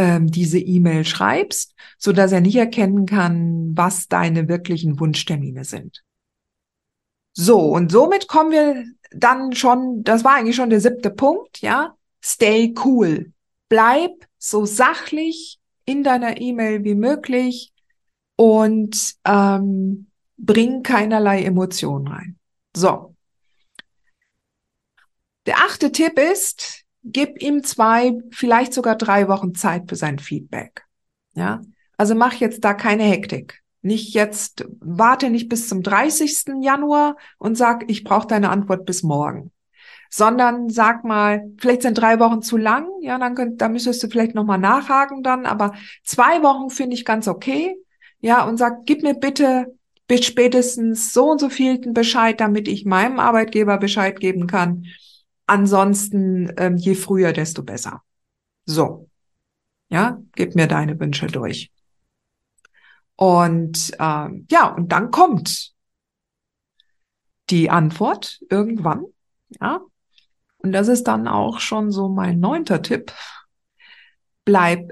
ähm, 0.01 0.31
diese 0.31 0.57
E-Mail 0.57 1.05
schreibst, 1.05 1.75
so 1.99 2.11
dass 2.11 2.31
er 2.31 2.41
nicht 2.41 2.55
erkennen 2.55 3.05
kann, 3.05 3.77
was 3.77 4.07
deine 4.07 4.47
wirklichen 4.47 4.99
Wunschtermine 4.99 5.63
sind. 5.63 6.03
So, 7.33 7.59
und 7.59 7.91
somit 7.91 8.27
kommen 8.27 8.51
wir 8.51 8.83
dann 9.11 9.53
schon, 9.53 10.03
das 10.03 10.23
war 10.23 10.35
eigentlich 10.35 10.55
schon 10.55 10.71
der 10.71 10.81
siebte 10.81 11.11
Punkt, 11.11 11.61
ja. 11.61 11.95
Stay 12.23 12.73
cool. 12.83 13.31
Bleib 13.69 14.11
so 14.39 14.65
sachlich 14.65 15.59
in 15.85 16.03
deiner 16.03 16.41
E-Mail 16.41 16.83
wie 16.83 16.95
möglich 16.95 17.71
und 18.35 19.15
ähm, 19.25 20.07
bring 20.37 20.81
keinerlei 20.81 21.43
Emotionen 21.43 22.07
rein. 22.07 22.39
So. 22.75 23.15
Der 25.45 25.57
achte 25.57 25.91
Tipp 25.91 26.17
ist, 26.17 26.80
gib 27.03 27.41
ihm 27.41 27.63
zwei, 27.63 28.17
vielleicht 28.31 28.73
sogar 28.73 28.95
drei 28.95 29.27
Wochen 29.27 29.55
Zeit 29.55 29.89
für 29.89 29.95
sein 29.95 30.19
Feedback. 30.19 30.85
Ja, 31.33 31.61
also 31.97 32.15
mach 32.15 32.33
jetzt 32.33 32.63
da 32.63 32.73
keine 32.73 33.03
Hektik. 33.03 33.61
Nicht 33.81 34.13
jetzt, 34.13 34.65
warte 34.79 35.29
nicht 35.29 35.49
bis 35.49 35.67
zum 35.67 35.81
30. 35.81 36.61
Januar 36.61 37.15
und 37.39 37.55
sag, 37.55 37.89
ich 37.89 38.03
brauche 38.03 38.27
deine 38.27 38.49
Antwort 38.49 38.85
bis 38.85 39.01
morgen. 39.01 39.51
Sondern 40.09 40.69
sag 40.69 41.03
mal, 41.03 41.49
vielleicht 41.57 41.83
sind 41.83 41.97
drei 41.97 42.19
Wochen 42.19 42.41
zu 42.41 42.57
lang, 42.57 42.87
ja, 43.01 43.17
dann 43.17 43.33
könnt, 43.33 43.61
da 43.61 43.69
müsstest 43.69 44.03
du 44.03 44.09
vielleicht 44.09 44.35
nochmal 44.35 44.59
nachhaken 44.59 45.23
dann, 45.23 45.45
aber 45.45 45.73
zwei 46.03 46.43
Wochen 46.43 46.69
finde 46.69 46.95
ich 46.95 47.05
ganz 47.05 47.27
okay. 47.27 47.75
Ja, 48.19 48.43
und 48.43 48.57
sag, 48.57 48.85
gib 48.85 49.03
mir 49.03 49.15
bitte 49.15 49.73
bis 50.07 50.25
spätestens 50.25 51.13
so 51.13 51.31
und 51.31 51.39
so 51.39 51.49
vielten 51.49 51.93
Bescheid, 51.93 52.39
damit 52.39 52.67
ich 52.67 52.85
meinem 52.85 53.19
Arbeitgeber 53.19 53.77
Bescheid 53.77 54.19
geben 54.19 54.45
kann 54.45 54.85
Ansonsten, 55.47 56.53
ähm, 56.57 56.77
je 56.77 56.95
früher, 56.95 57.33
desto 57.33 57.63
besser. 57.63 58.03
So. 58.65 59.09
Ja, 59.89 60.21
gib 60.35 60.55
mir 60.55 60.67
deine 60.67 60.99
Wünsche 60.99 61.27
durch. 61.27 61.71
Und 63.15 63.91
ähm, 63.99 64.47
ja, 64.49 64.67
und 64.67 64.91
dann 64.91 65.11
kommt 65.11 65.73
die 67.49 67.69
Antwort 67.69 68.39
irgendwann. 68.49 69.05
Ja. 69.59 69.81
Und 70.57 70.71
das 70.71 70.87
ist 70.87 71.03
dann 71.03 71.27
auch 71.27 71.59
schon 71.59 71.91
so 71.91 72.07
mein 72.07 72.39
neunter 72.39 72.81
Tipp. 72.81 73.11
Bleib 74.45 74.91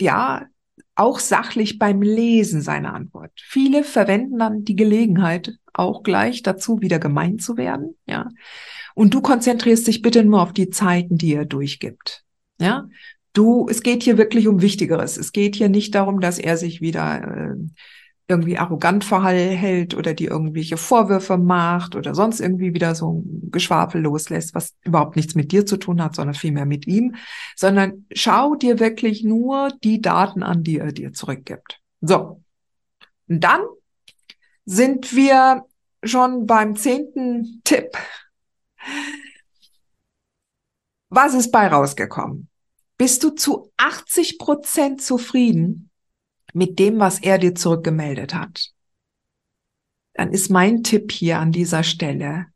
ja 0.00 0.46
auch 0.94 1.18
sachlich 1.18 1.78
beim 1.78 2.02
Lesen 2.02 2.60
seiner 2.60 2.94
Antwort. 2.94 3.32
Viele 3.36 3.82
verwenden 3.84 4.38
dann 4.38 4.64
die 4.64 4.76
Gelegenheit 4.76 5.58
auch 5.72 6.02
gleich 6.02 6.42
dazu, 6.42 6.80
wieder 6.80 6.98
gemein 6.98 7.38
zu 7.38 7.56
werden. 7.56 7.96
Ja. 8.06 8.28
Und 8.94 9.14
du 9.14 9.20
konzentrierst 9.20 9.86
dich 9.86 10.02
bitte 10.02 10.24
nur 10.24 10.42
auf 10.42 10.52
die 10.52 10.70
Zeiten, 10.70 11.18
die 11.18 11.34
er 11.34 11.44
durchgibt. 11.44 12.24
Ja, 12.60 12.88
du, 13.32 13.66
es 13.68 13.82
geht 13.82 14.02
hier 14.02 14.18
wirklich 14.18 14.48
um 14.48 14.62
Wichtigeres. 14.62 15.16
Es 15.16 15.32
geht 15.32 15.56
hier 15.56 15.68
nicht 15.68 15.94
darum, 15.94 16.20
dass 16.20 16.38
er 16.38 16.56
sich 16.56 16.80
wieder 16.80 17.22
äh, 17.22 17.56
irgendwie 18.28 18.56
arrogant 18.56 19.04
verhält 19.04 19.94
oder 19.94 20.14
dir 20.14 20.30
irgendwelche 20.30 20.76
Vorwürfe 20.76 21.36
macht 21.36 21.96
oder 21.96 22.14
sonst 22.14 22.40
irgendwie 22.40 22.72
wieder 22.72 22.94
so 22.94 23.20
ein 23.20 23.50
Geschwafel 23.50 24.00
loslässt, 24.00 24.54
was 24.54 24.74
überhaupt 24.82 25.16
nichts 25.16 25.34
mit 25.34 25.52
dir 25.52 25.66
zu 25.66 25.76
tun 25.76 26.02
hat, 26.02 26.14
sondern 26.14 26.34
vielmehr 26.34 26.64
mit 26.64 26.86
ihm, 26.86 27.16
sondern 27.56 28.06
schau 28.12 28.54
dir 28.54 28.80
wirklich 28.80 29.24
nur 29.24 29.70
die 29.82 30.00
Daten 30.00 30.42
an, 30.42 30.62
die 30.62 30.78
er 30.78 30.92
dir 30.92 31.12
zurückgibt. 31.12 31.80
So. 32.00 32.42
Und 33.28 33.40
dann 33.40 33.60
sind 34.64 35.14
wir 35.14 35.64
schon 36.04 36.46
beim 36.46 36.76
zehnten 36.76 37.60
Tipp 37.64 37.90
was 41.14 41.34
ist 41.34 41.50
bei 41.52 41.66
rausgekommen? 41.68 42.48
Bist 42.96 43.22
du 43.22 43.30
zu 43.30 43.70
80 43.76 44.38
Prozent 44.38 45.02
zufrieden 45.02 45.90
mit 46.54 46.78
dem, 46.78 46.98
was 46.98 47.18
er 47.18 47.38
dir 47.38 47.54
zurückgemeldet 47.54 48.34
hat? 48.34 48.70
Dann 50.14 50.32
ist 50.32 50.50
mein 50.50 50.82
Tipp 50.82 51.12
hier 51.12 51.38
an 51.38 51.52
dieser 51.52 51.82
Stelle, 51.82 52.46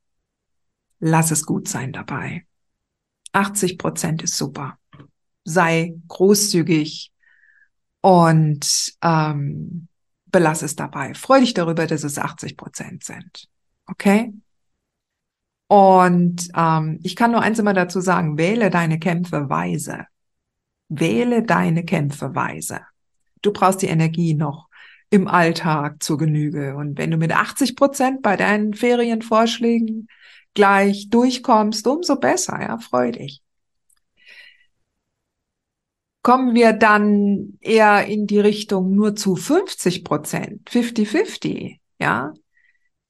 lass 1.01 1.31
es 1.31 1.45
gut 1.45 1.69
sein 1.69 1.93
dabei. 1.93 2.47
80 3.33 3.77
Prozent 3.77 4.23
ist 4.23 4.37
super. 4.37 4.79
Sei 5.45 5.95
großzügig 6.09 7.13
und 8.01 8.95
ähm, 9.03 9.89
belass 10.27 10.63
es 10.63 10.77
dabei. 10.77 11.13
Freu 11.13 11.41
dich 11.41 11.53
darüber, 11.53 11.87
dass 11.87 12.05
es 12.05 12.19
80 12.19 12.57
Prozent 12.57 13.05
sind. 13.05 13.49
Okay? 13.87 14.33
Und 15.69 16.49
ähm, 16.57 17.01
ich 17.03 17.17
kann 17.17 17.33
nur 17.33 17.43
eins 17.43 17.59
immer 17.59 17.75
dazu 17.75 18.01
sagen, 18.01 18.39
wähle 18.39 18.71
deine 18.71 18.99
Kämpfe 18.99 19.49
weise. 19.49 20.07
Wähle 20.89 21.43
deine 21.43 21.85
Kämpfe 21.85 22.35
weise. 22.35 22.81
Du 23.43 23.53
brauchst 23.53 23.83
die 23.83 23.89
Energie 23.89 24.35
noch 24.35 24.69
im 25.11 25.29
Alltag 25.29 26.03
zur 26.03 26.19
Genüge. 26.19 26.77
Und 26.77 26.99
wenn 26.99 27.11
du 27.11 27.17
mit 27.17 27.33
80 27.33 27.77
Prozent 27.77 28.23
bei 28.23 28.37
deinen 28.37 28.75
Ferienvorschlägen 28.75 30.09
gleich 30.55 31.09
durchkommst, 31.11 31.87
umso 31.87 32.17
besser, 32.17 32.61
ja, 32.61 32.79
freu 32.79 33.13
dich. 33.13 33.43
Kommen 36.23 36.55
wir 36.57 36.73
dann 36.73 37.57
eher 37.61 38.07
in 38.07 38.27
die 38.27 38.41
Richtung 38.41 38.95
nur 38.97 39.15
zu 39.15 39.37
50 39.37 40.03
Prozent, 40.03 40.69
50-50, 40.69 41.79
ja, 42.01 42.35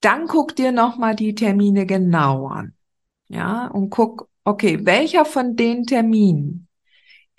dann 0.01 0.27
guck 0.27 0.55
dir 0.55 0.71
nochmal 0.71 1.15
die 1.15 1.35
Termine 1.35 1.85
genau 1.85 2.47
an. 2.47 2.73
Ja, 3.29 3.67
und 3.67 3.89
guck, 3.89 4.29
okay, 4.43 4.85
welcher 4.85 5.25
von 5.25 5.55
den 5.55 5.85
Terminen, 5.85 6.67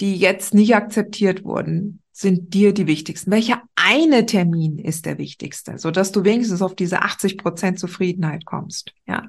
die 0.00 0.16
jetzt 0.16 0.54
nicht 0.54 0.74
akzeptiert 0.74 1.44
wurden, 1.44 2.02
sind 2.12 2.52
dir 2.52 2.74
die 2.74 2.86
wichtigsten? 2.86 3.30
Welcher 3.30 3.62
eine 3.76 4.26
Termin 4.26 4.78
ist 4.78 5.06
der 5.06 5.18
wichtigste, 5.18 5.78
so 5.78 5.90
dass 5.90 6.12
du 6.12 6.24
wenigstens 6.24 6.62
auf 6.62 6.74
diese 6.74 7.02
80 7.02 7.38
Prozent 7.38 7.78
Zufriedenheit 7.78 8.44
kommst? 8.44 8.92
Ja. 9.06 9.28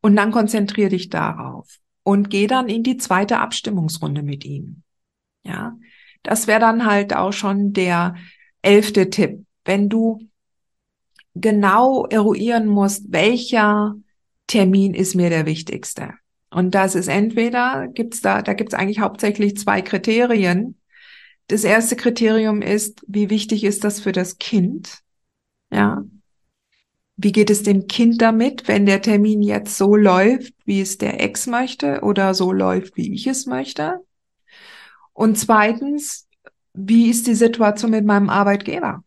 Und 0.00 0.16
dann 0.16 0.32
konzentriere 0.32 0.90
dich 0.90 1.08
darauf 1.08 1.78
und 2.02 2.30
geh 2.30 2.46
dann 2.46 2.68
in 2.68 2.82
die 2.82 2.96
zweite 2.96 3.38
Abstimmungsrunde 3.38 4.22
mit 4.22 4.44
ihm. 4.44 4.82
Ja. 5.44 5.78
Das 6.24 6.46
wäre 6.46 6.60
dann 6.60 6.84
halt 6.84 7.14
auch 7.14 7.32
schon 7.32 7.72
der 7.72 8.16
elfte 8.62 9.10
Tipp. 9.10 9.44
Wenn 9.64 9.88
du 9.88 10.18
genau 11.34 12.06
eruieren 12.06 12.66
musst, 12.66 13.12
welcher 13.12 13.96
Termin 14.46 14.94
ist 14.94 15.14
mir 15.14 15.30
der 15.30 15.46
wichtigste. 15.46 16.14
Und 16.50 16.74
das 16.74 16.94
ist 16.94 17.08
entweder, 17.08 17.88
gibt's 17.88 18.20
da, 18.20 18.42
da 18.42 18.54
gibt's 18.54 18.74
eigentlich 18.74 19.00
hauptsächlich 19.00 19.56
zwei 19.56 19.82
Kriterien. 19.82 20.78
Das 21.48 21.64
erste 21.64 21.96
Kriterium 21.96 22.62
ist, 22.62 23.04
wie 23.08 23.28
wichtig 23.28 23.64
ist 23.64 23.84
das 23.84 24.00
für 24.00 24.12
das 24.12 24.38
Kind? 24.38 25.00
Ja. 25.72 26.04
Wie 27.16 27.32
geht 27.32 27.50
es 27.50 27.62
dem 27.62 27.86
Kind 27.86 28.22
damit, 28.22 28.66
wenn 28.68 28.86
der 28.86 29.02
Termin 29.02 29.42
jetzt 29.42 29.76
so 29.76 29.96
läuft, 29.96 30.54
wie 30.64 30.80
es 30.80 30.98
der 30.98 31.20
Ex 31.20 31.46
möchte 31.46 32.00
oder 32.02 32.34
so 32.34 32.52
läuft, 32.52 32.96
wie 32.96 33.12
ich 33.12 33.26
es 33.26 33.46
möchte? 33.46 34.00
Und 35.12 35.38
zweitens, 35.38 36.28
wie 36.72 37.08
ist 37.08 37.26
die 37.26 37.34
Situation 37.34 37.90
mit 37.90 38.04
meinem 38.04 38.30
Arbeitgeber? 38.30 39.04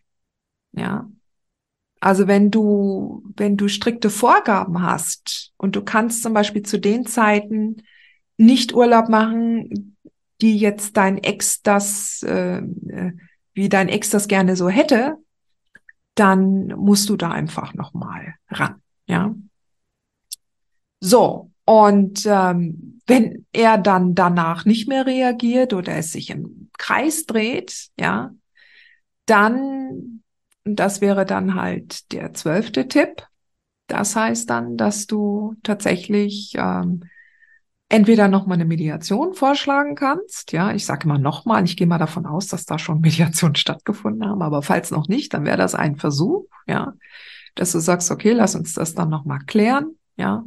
Ja. 0.74 1.10
Also 2.00 2.28
wenn 2.28 2.52
du, 2.52 3.24
wenn 3.36 3.58
du 3.58 3.68
strikte 3.68 4.10
Vorgaben 4.10 4.82
hast 4.82 5.54
und 5.58 5.76
du 5.76 5.84
kannst 5.84 6.24
zum 6.24 6.34
Beispiel 6.34 6.64
zu 6.64 6.80
den 6.80 7.06
Zeiten 7.06 7.78
nicht 8.38 8.74
Urlaub 8.74 9.10
machen, 9.10 9.98
die 10.42 10.58
jetzt 10.58 10.98
dein 10.98 11.18
Ex 11.18 11.62
das, 11.64 12.22
äh, 12.24 12.62
wie 13.54 13.70
dein 13.70 13.90
Ex 13.90 14.12
das 14.12 14.28
gerne 14.28 14.56
so 14.56 14.70
hätte, 14.70 15.18
dann 16.14 16.68
musst 16.68 17.10
du 17.10 17.16
da 17.16 17.32
einfach 17.32 17.74
nochmal 17.74 18.36
ran, 18.50 18.82
ja. 19.08 19.34
So, 21.00 21.52
und 21.66 22.26
ähm, 22.26 23.02
wenn 23.06 23.46
er 23.52 23.78
dann 23.78 24.16
danach 24.16 24.66
nicht 24.66 24.88
mehr 24.88 25.06
reagiert 25.06 25.74
oder 25.74 25.96
es 25.96 26.12
sich 26.12 26.30
im 26.30 26.70
Kreis 26.78 27.26
dreht, 27.26 27.90
ja, 28.00 28.32
dann 29.26 30.17
und 30.68 30.76
das 30.76 31.00
wäre 31.00 31.26
dann 31.26 31.56
halt 31.56 32.12
der 32.12 32.34
zwölfte 32.34 32.88
Tipp. 32.88 33.26
Das 33.88 34.18
heißt 34.18 34.50
dann, 34.50 34.76
dass 34.76 35.08
du 35.08 35.56
tatsächlich 35.64 36.56
ähm, 36.58 37.06
entweder 37.88 38.28
nochmal 38.28 38.56
eine 38.56 38.66
Mediation 38.66 39.34
vorschlagen 39.34 39.96
kannst. 39.96 40.52
Ja, 40.52 40.74
ich 40.74 40.86
sage 40.86 41.06
immer 41.06 41.18
nochmal, 41.18 41.64
ich 41.64 41.78
gehe 41.78 41.88
mal 41.88 41.98
davon 41.98 42.26
aus, 42.26 42.48
dass 42.48 42.66
da 42.66 42.78
schon 42.78 43.00
Mediationen 43.02 43.56
stattgefunden 43.56 44.30
haben, 44.30 44.42
aber 44.42 44.62
falls 44.62 44.92
noch 44.92 45.08
nicht, 45.08 45.34
dann 45.34 45.46
wäre 45.46 45.58
das 45.58 45.74
ein 45.74 45.96
Versuch, 45.96 46.48
ja, 46.68 46.94
dass 47.56 47.72
du 47.72 47.80
sagst, 47.80 48.12
okay, 48.12 48.34
lass 48.34 48.56
uns 48.56 48.74
das 48.74 48.94
dann 48.94 49.10
nochmal 49.10 49.40
klären, 49.48 49.98
ja. 50.18 50.44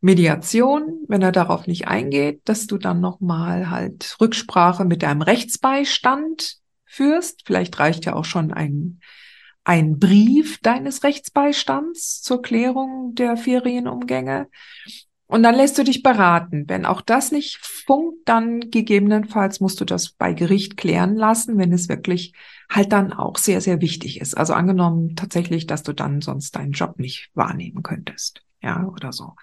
Mediation, 0.00 1.00
wenn 1.08 1.22
er 1.22 1.32
darauf 1.32 1.66
nicht 1.66 1.88
eingeht, 1.88 2.42
dass 2.44 2.68
du 2.68 2.78
dann 2.78 3.00
nochmal 3.00 3.68
halt 3.68 4.16
Rücksprache 4.20 4.84
mit 4.84 5.02
deinem 5.02 5.22
Rechtsbeistand 5.22 6.58
führst. 6.84 7.42
Vielleicht 7.44 7.80
reicht 7.80 8.04
ja 8.04 8.12
auch 8.12 8.24
schon 8.24 8.52
ein 8.52 9.00
ein 9.68 9.98
Brief 9.98 10.58
deines 10.62 11.04
Rechtsbeistands 11.04 12.22
zur 12.22 12.40
Klärung 12.40 13.14
der 13.14 13.36
Ferienumgänge. 13.36 14.48
Und 15.26 15.42
dann 15.42 15.54
lässt 15.54 15.76
du 15.76 15.84
dich 15.84 16.02
beraten. 16.02 16.64
Wenn 16.68 16.86
auch 16.86 17.02
das 17.02 17.32
nicht 17.32 17.58
funkt, 17.58 18.26
dann 18.26 18.70
gegebenenfalls 18.70 19.60
musst 19.60 19.78
du 19.82 19.84
das 19.84 20.12
bei 20.12 20.32
Gericht 20.32 20.78
klären 20.78 21.16
lassen, 21.16 21.58
wenn 21.58 21.70
es 21.70 21.90
wirklich 21.90 22.32
halt 22.70 22.92
dann 22.92 23.12
auch 23.12 23.36
sehr, 23.36 23.60
sehr 23.60 23.82
wichtig 23.82 24.22
ist. 24.22 24.38
Also 24.38 24.54
angenommen 24.54 25.16
tatsächlich, 25.16 25.66
dass 25.66 25.82
du 25.82 25.92
dann 25.92 26.22
sonst 26.22 26.56
deinen 26.56 26.72
Job 26.72 26.98
nicht 26.98 27.28
wahrnehmen 27.34 27.82
könntest. 27.82 28.40
Ja, 28.62 28.86
oder 28.86 29.12
so. 29.12 29.34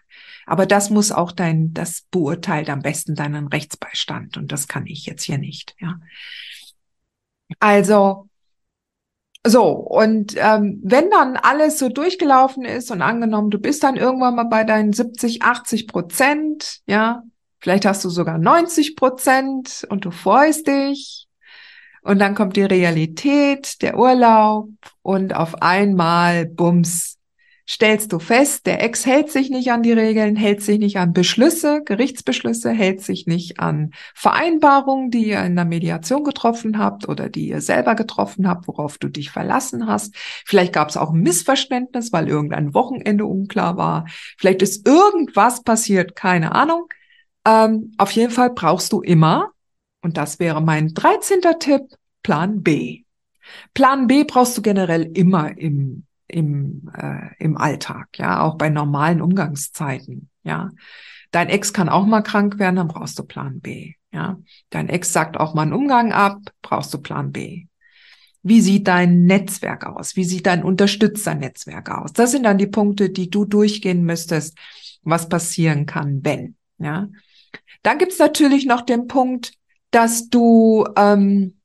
Aber 0.47 0.65
das 0.65 0.89
muss 0.89 1.11
auch 1.11 1.33
dein, 1.33 1.71
das 1.75 2.01
beurteilt 2.09 2.71
am 2.71 2.81
besten 2.81 3.13
deinen 3.13 3.47
Rechtsbeistand. 3.47 4.37
Und 4.37 4.51
das 4.51 4.67
kann 4.67 4.87
ich 4.87 5.05
jetzt 5.05 5.21
hier 5.21 5.37
nicht. 5.37 5.75
Ja. 5.79 5.99
Also, 7.59 8.27
so, 9.45 9.69
und 9.69 10.35
ähm, 10.37 10.79
wenn 10.83 11.09
dann 11.11 11.37
alles 11.37 11.77
so 11.77 11.89
durchgelaufen 11.89 12.65
ist 12.65 12.89
und 12.89 13.01
angenommen, 13.01 13.51
du 13.51 13.59
bist 13.59 13.83
dann 13.83 13.95
irgendwann 13.95 14.35
mal 14.35 14.45
bei 14.45 14.63
deinen 14.63 14.91
70, 14.91 15.43
80 15.43 15.87
Prozent, 15.87 16.79
ja, 16.87 17.21
vielleicht 17.59 17.85
hast 17.85 18.03
du 18.03 18.09
sogar 18.09 18.37
90 18.37 18.95
Prozent 18.95 19.85
und 19.89 20.05
du 20.05 20.11
freust 20.11 20.67
dich. 20.67 21.27
Und 22.01 22.19
dann 22.19 22.35
kommt 22.35 22.55
die 22.55 22.63
Realität, 22.63 23.81
der 23.81 23.97
Urlaub 23.97 24.69
und 25.01 25.35
auf 25.35 25.61
einmal, 25.61 26.45
bums, 26.45 27.17
stellst 27.67 28.13
du 28.13 28.19
fest, 28.19 28.67
der 28.67 28.83
Ex 28.83 29.05
hält 29.05 29.31
sich 29.31 29.49
nicht 29.49 29.71
an 29.71 29.81
die 29.81 29.91
Regeln, 29.91 30.35
hält 30.35 30.61
sich 30.61 30.77
nicht 30.77 30.97
an 30.97 31.13
Beschlüsse, 31.13 31.81
Gerichtsbeschlüsse, 31.83 32.69
hält 32.69 33.01
sich 33.01 33.25
nicht 33.25 33.59
an 33.59 33.91
Vereinbarungen, 34.13 35.09
die 35.09 35.29
ihr 35.29 35.41
in 35.41 35.55
der 35.55 35.65
Mediation 35.65 36.23
getroffen 36.23 36.77
habt 36.77 37.09
oder 37.09 37.29
die 37.29 37.47
ihr 37.49 37.61
selber 37.61 37.95
getroffen 37.95 38.47
habt, 38.47 38.67
worauf 38.67 38.97
du 38.99 39.09
dich 39.09 39.31
verlassen 39.31 39.87
hast. 39.87 40.15
Vielleicht 40.45 40.73
gab 40.73 40.89
es 40.89 40.97
auch 40.97 41.11
ein 41.11 41.21
Missverständnis, 41.21 42.13
weil 42.13 42.27
irgendein 42.27 42.73
Wochenende 42.73 43.25
unklar 43.25 43.77
war. 43.77 44.05
Vielleicht 44.37 44.61
ist 44.61 44.87
irgendwas 44.87 45.63
passiert, 45.63 46.15
keine 46.15 46.53
Ahnung. 46.53 46.87
Ähm, 47.45 47.93
auf 47.97 48.11
jeden 48.11 48.31
Fall 48.31 48.51
brauchst 48.51 48.91
du 48.93 49.01
immer, 49.01 49.51
und 50.01 50.17
das 50.17 50.39
wäre 50.39 50.61
mein 50.61 50.93
13. 50.93 51.41
Tipp, 51.59 51.81
Plan 52.21 52.61
B. 52.61 53.01
Plan 53.73 54.05
B 54.07 54.23
brauchst 54.23 54.57
du 54.57 54.61
generell 54.61 55.03
immer 55.15 55.57
im 55.57 56.05
im, 56.27 56.89
äh, 56.95 57.33
im 57.39 57.57
Alltag, 57.57 58.17
ja, 58.17 58.41
auch 58.41 58.55
bei 58.55 58.69
normalen 58.69 59.21
Umgangszeiten, 59.21 60.29
ja. 60.43 60.71
Dein 61.31 61.49
Ex 61.49 61.73
kann 61.73 61.89
auch 61.89 62.05
mal 62.05 62.21
krank 62.21 62.59
werden, 62.59 62.77
dann 62.77 62.87
brauchst 62.87 63.19
du 63.19 63.23
Plan 63.23 63.59
B, 63.59 63.93
ja. 64.11 64.37
Dein 64.69 64.89
Ex 64.89 65.13
sagt 65.13 65.37
auch 65.37 65.53
mal 65.53 65.63
einen 65.63 65.73
Umgang 65.73 66.11
ab, 66.11 66.39
brauchst 66.61 66.93
du 66.93 66.97
Plan 66.99 67.31
B. 67.31 67.65
Wie 68.41 68.61
sieht 68.61 68.87
dein 68.87 69.25
Netzwerk 69.25 69.85
aus? 69.85 70.15
Wie 70.15 70.23
sieht 70.23 70.45
dein 70.45 70.63
Unterstützernetzwerk 70.63 71.89
aus? 71.89 72.13
Das 72.13 72.31
sind 72.31 72.43
dann 72.43 72.59
die 72.59 72.67
Punkte, 72.67 73.09
die 73.09 73.29
du 73.29 73.45
durchgehen 73.45 74.03
müsstest, 74.03 74.57
was 75.01 75.29
passieren 75.29 75.85
kann, 75.85 76.23
wenn, 76.23 76.55
ja. 76.77 77.07
Dann 77.83 77.97
gibt's 77.99 78.19
natürlich 78.19 78.65
noch 78.65 78.81
den 78.81 79.07
Punkt, 79.07 79.53
dass 79.91 80.29
du 80.29 80.85
ähm, 80.95 81.59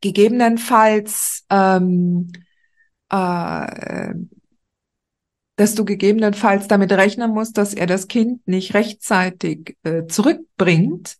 gegebenenfalls 0.00 1.44
ähm, 1.50 2.32
äh, 3.14 4.14
dass 5.56 5.74
du 5.74 5.84
gegebenenfalls 5.84 6.66
damit 6.66 6.92
rechnen 6.92 7.30
musst, 7.30 7.58
dass 7.58 7.74
er 7.74 7.86
das 7.86 8.08
Kind 8.08 8.46
nicht 8.46 8.74
rechtzeitig 8.74 9.76
äh, 9.84 10.06
zurückbringt, 10.06 11.16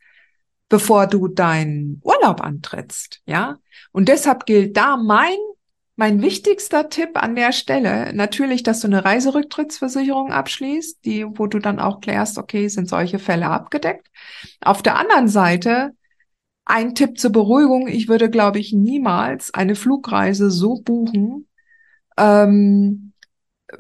bevor 0.69 1.07
du 1.07 1.29
deinen 1.29 2.01
Urlaub 2.03 2.41
antrittst, 2.41 3.21
ja? 3.27 3.59
Und 3.93 4.09
deshalb 4.09 4.47
gilt 4.47 4.77
da 4.77 4.97
mein 4.97 5.37
mein 5.97 6.23
wichtigster 6.23 6.89
Tipp 6.89 7.11
an 7.15 7.37
der 7.37 7.53
Stelle 7.53 8.13
natürlich, 8.15 8.65
dass 8.65 8.81
du 8.81 8.89
eine 8.89 9.05
Reiserücktrittsversicherung 9.05 10.33
abschließt, 10.33 11.05
die, 11.05 11.25
wo 11.25 11.47
du 11.47 11.61
dann 11.61 11.79
auch 11.79 12.01
klärst, 12.01 12.37
okay, 12.39 12.67
sind 12.67 12.89
solche 12.89 13.21
Fälle 13.21 13.47
abgedeckt. 13.47 14.09
Auf 14.61 14.83
der 14.83 14.97
anderen 14.97 15.29
Seite 15.29 15.93
ein 16.65 16.95
Tipp 16.95 17.19
zur 17.19 17.31
Beruhigung. 17.31 17.87
Ich 17.87 18.09
würde, 18.09 18.29
glaube 18.29 18.59
ich, 18.59 18.73
niemals 18.73 19.55
eine 19.55 19.77
Flugreise 19.77 20.51
so 20.51 20.81
buchen, 20.81 21.47
ähm, 22.16 23.12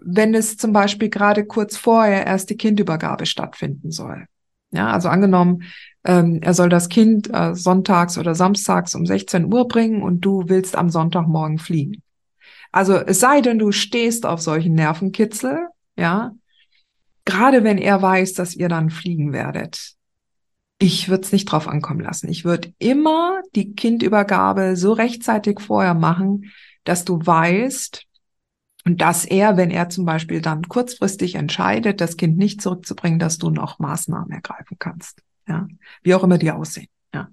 wenn 0.02 0.34
es 0.34 0.56
zum 0.56 0.72
Beispiel 0.72 1.08
gerade 1.08 1.44
kurz 1.44 1.76
vorher 1.76 2.26
erst 2.26 2.50
die 2.50 2.56
Kindübergabe 2.56 3.26
stattfinden 3.26 3.90
soll. 3.90 4.26
Ja, 4.70 4.90
also 4.90 5.08
angenommen, 5.08 5.62
ähm, 6.04 6.40
er 6.42 6.52
soll 6.52 6.68
das 6.68 6.88
Kind 6.88 7.32
äh, 7.32 7.54
sonntags 7.54 8.18
oder 8.18 8.34
samstags 8.34 8.94
um 8.94 9.06
16 9.06 9.52
Uhr 9.52 9.68
bringen 9.68 10.02
und 10.02 10.20
du 10.20 10.48
willst 10.48 10.74
am 10.74 10.90
Sonntagmorgen 10.90 11.58
fliegen. 11.58 12.02
Also 12.72 12.94
es 12.96 13.20
sei 13.20 13.40
denn, 13.40 13.60
du 13.60 13.70
stehst 13.70 14.26
auf 14.26 14.40
solchen 14.40 14.74
Nervenkitzel, 14.74 15.68
ja, 15.96 16.32
gerade 17.24 17.62
wenn 17.62 17.78
er 17.78 18.02
weiß, 18.02 18.34
dass 18.34 18.56
ihr 18.56 18.68
dann 18.68 18.90
fliegen 18.90 19.32
werdet. 19.32 19.92
Ich 20.78 21.08
würde 21.08 21.22
es 21.22 21.30
nicht 21.30 21.46
drauf 21.46 21.68
ankommen 21.68 22.00
lassen. 22.00 22.28
Ich 22.28 22.44
würde 22.44 22.74
immer 22.78 23.40
die 23.54 23.74
Kindübergabe 23.74 24.76
so 24.76 24.92
rechtzeitig 24.92 25.60
vorher 25.60 25.94
machen, 25.94 26.50
dass 26.82 27.04
du 27.04 27.24
weißt, 27.24 28.04
und 28.84 29.00
dass 29.00 29.24
er, 29.24 29.56
wenn 29.56 29.70
er 29.70 29.88
zum 29.88 30.04
Beispiel 30.04 30.40
dann 30.40 30.68
kurzfristig 30.68 31.36
entscheidet, 31.36 32.00
das 32.00 32.16
Kind 32.16 32.36
nicht 32.36 32.60
zurückzubringen, 32.60 33.18
dass 33.18 33.38
du 33.38 33.50
noch 33.50 33.78
Maßnahmen 33.78 34.30
ergreifen 34.30 34.76
kannst. 34.78 35.22
Ja, 35.48 35.66
wie 36.02 36.14
auch 36.14 36.22
immer 36.22 36.38
die 36.38 36.50
aussehen. 36.50 36.88
Ja. 37.14 37.28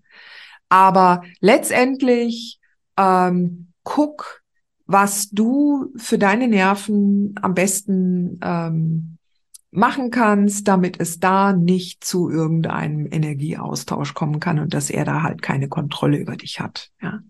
Aber 0.69 1.23
letztendlich 1.39 2.59
ähm, 2.97 3.73
guck, 3.83 4.41
was 4.85 5.29
du 5.29 5.93
für 5.97 6.17
deine 6.17 6.47
Nerven 6.47 7.35
am 7.41 7.53
besten 7.53 8.39
ähm, 8.41 9.17
machen 9.71 10.11
kannst, 10.11 10.67
damit 10.67 10.99
es 10.99 11.19
da 11.19 11.53
nicht 11.53 12.03
zu 12.03 12.29
irgendeinem 12.29 13.07
Energieaustausch 13.09 14.13
kommen 14.13 14.39
kann 14.39 14.59
und 14.59 14.73
dass 14.73 14.89
er 14.89 15.05
da 15.05 15.23
halt 15.23 15.41
keine 15.41 15.69
Kontrolle 15.69 16.17
über 16.17 16.35
dich 16.35 16.59
hat. 16.59 16.89
Ja. 17.01 17.21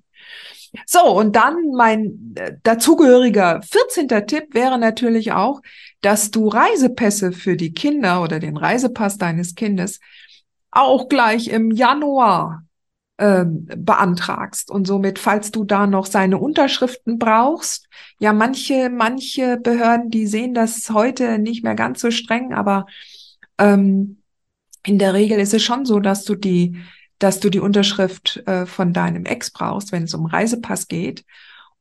So, 0.86 1.02
und 1.02 1.36
dann 1.36 1.72
mein 1.76 2.34
äh, 2.36 2.54
dazugehöriger 2.64 3.62
14. 3.62 4.08
Tipp 4.26 4.54
wäre 4.54 4.78
natürlich 4.78 5.32
auch, 5.34 5.62
dass 6.02 6.32
du 6.32 6.48
Reisepässe 6.48 7.32
für 7.32 7.58
die 7.58 7.74
Kinder 7.74 8.24
oder 8.24 8.40
den 8.40 8.58
Reisepass 8.58 9.18
deines 9.18 9.56
Kindes 9.56 10.00
auch 10.72 11.10
gleich 11.10 11.50
im 11.50 11.72
Januar 11.72 12.64
ähm, 13.18 13.68
beantragst 13.78 14.72
und 14.72 14.88
somit, 14.88 15.20
falls 15.20 15.52
du 15.52 15.66
da 15.66 15.86
noch 15.86 16.06
seine 16.06 16.38
Unterschriften 16.38 17.20
brauchst, 17.20 17.88
ja, 18.20 18.34
manche, 18.34 18.90
manche 18.90 19.58
Behörden, 19.58 20.10
die 20.10 20.26
sehen 20.26 20.54
das 20.54 20.90
heute 20.90 21.38
nicht 21.38 21.64
mehr 21.64 21.76
ganz 21.76 22.00
so 22.02 22.10
streng, 22.10 22.54
aber 22.54 22.86
ähm, 23.58 24.22
in 24.84 24.98
der 24.98 25.14
Regel 25.14 25.40
ist 25.40 25.54
es 25.54 25.62
schon 25.62 25.86
so, 25.86 26.00
dass 26.00 26.24
du 26.24 26.36
die 26.36 26.78
dass 27.22 27.40
du 27.40 27.52
die 27.52 27.60
Unterschrift 27.60 28.42
äh, 28.48 28.66
von 28.66 28.94
deinem 28.94 29.26
Ex 29.26 29.52
brauchst, 29.52 29.92
wenn 29.92 30.04
es 30.04 30.14
um 30.16 30.26
Reisepass 30.26 30.88
geht. 30.88 31.24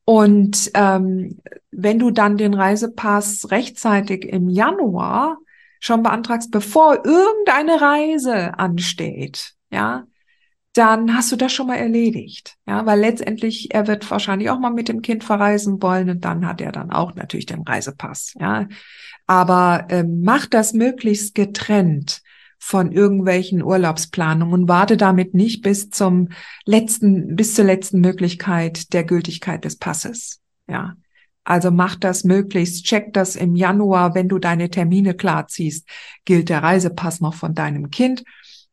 Und 0.05 0.69
ähm, 0.75 1.39
wenn 1.71 1.97
du 1.97 2.11
dann 2.11 2.37
den 2.37 2.53
Reisepass 2.53 3.49
rechtzeitig 3.49 4.25
im 4.25 4.49
Januar 4.49 5.39
schon 5.79 6.03
beantragst, 6.03 6.51
bevor 6.51 7.05
irgendeine 7.05 7.81
Reise 7.81 8.59
ansteht, 8.59 9.55
ja, 9.71 10.05
dann 10.73 11.15
hast 11.15 11.31
du 11.31 11.35
das 11.35 11.51
schon 11.51 11.67
mal 11.67 11.75
erledigt. 11.75 12.55
Ja, 12.67 12.85
weil 12.85 12.99
letztendlich, 12.99 13.73
er 13.73 13.87
wird 13.87 14.09
wahrscheinlich 14.11 14.51
auch 14.51 14.59
mal 14.59 14.71
mit 14.71 14.89
dem 14.89 15.01
Kind 15.01 15.23
verreisen 15.23 15.81
wollen 15.81 16.09
und 16.11 16.23
dann 16.23 16.45
hat 16.45 16.61
er 16.61 16.71
dann 16.71 16.91
auch 16.91 17.15
natürlich 17.15 17.47
den 17.47 17.63
Reisepass. 17.63 18.35
Ja, 18.39 18.67
aber 19.25 19.87
ähm, 19.89 20.21
mach 20.21 20.45
das 20.45 20.73
möglichst 20.73 21.33
getrennt 21.33 22.21
von 22.63 22.91
irgendwelchen 22.91 23.63
Urlaubsplanungen 23.63 24.69
warte 24.69 24.95
damit 24.95 25.33
nicht 25.33 25.63
bis 25.63 25.89
zum 25.89 26.29
letzten, 26.63 27.35
bis 27.35 27.55
zur 27.55 27.65
letzten 27.65 28.01
Möglichkeit 28.01 28.93
der 28.93 29.03
Gültigkeit 29.03 29.65
des 29.65 29.77
Passes. 29.77 30.41
Ja. 30.69 30.95
Also 31.43 31.71
mach 31.71 31.95
das 31.95 32.23
möglichst, 32.23 32.85
check 32.85 33.13
das 33.13 33.35
im 33.35 33.55
Januar, 33.55 34.13
wenn 34.13 34.29
du 34.29 34.37
deine 34.37 34.69
Termine 34.69 35.15
klar 35.15 35.47
ziehst, 35.47 35.89
gilt 36.23 36.49
der 36.49 36.61
Reisepass 36.61 37.19
noch 37.19 37.33
von 37.33 37.55
deinem 37.55 37.89
Kind 37.89 38.23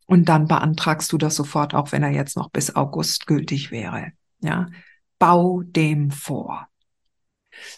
und 0.04 0.28
dann 0.28 0.46
beantragst 0.46 1.10
du 1.10 1.16
das 1.16 1.34
sofort, 1.34 1.72
auch 1.74 1.90
wenn 1.90 2.02
er 2.02 2.10
jetzt 2.10 2.36
noch 2.36 2.50
bis 2.50 2.76
August 2.76 3.26
gültig 3.26 3.70
wäre. 3.70 4.12
Ja. 4.40 4.66
Bau 5.18 5.62
dem 5.62 6.10
vor. 6.10 6.68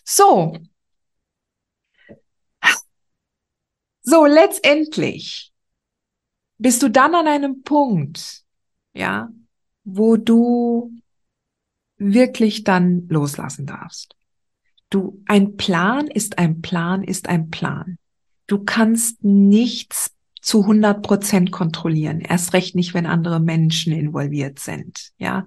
So. 0.04 0.58
So, 4.02 4.26
letztendlich 4.26 5.49
bist 6.60 6.82
du 6.82 6.90
dann 6.90 7.14
an 7.14 7.26
einem 7.26 7.62
Punkt, 7.62 8.42
ja, 8.92 9.30
wo 9.84 10.16
du 10.16 10.92
wirklich 11.96 12.64
dann 12.64 13.08
loslassen 13.08 13.66
darfst. 13.66 14.14
Du, 14.90 15.22
ein 15.26 15.56
Plan 15.56 16.06
ist 16.06 16.38
ein 16.38 16.60
Plan 16.60 17.02
ist 17.02 17.28
ein 17.28 17.50
Plan. 17.50 17.98
Du 18.46 18.62
kannst 18.64 19.24
nichts 19.24 20.12
zu 20.42 20.62
100 20.62 21.02
Prozent 21.02 21.50
kontrollieren. 21.50 22.20
Erst 22.20 22.52
recht 22.52 22.74
nicht, 22.74 22.92
wenn 22.92 23.06
andere 23.06 23.40
Menschen 23.40 23.92
involviert 23.92 24.58
sind. 24.58 25.10
Ja, 25.16 25.46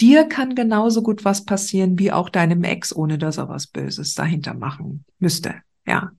dir 0.00 0.28
kann 0.28 0.54
genauso 0.54 1.02
gut 1.02 1.24
was 1.24 1.44
passieren 1.44 1.98
wie 1.98 2.12
auch 2.12 2.28
deinem 2.28 2.62
Ex, 2.62 2.94
ohne 2.94 3.18
dass 3.18 3.38
er 3.38 3.48
was 3.48 3.66
Böses 3.66 4.14
dahinter 4.14 4.54
machen 4.54 5.04
müsste. 5.18 5.54
Ja, 5.86 6.12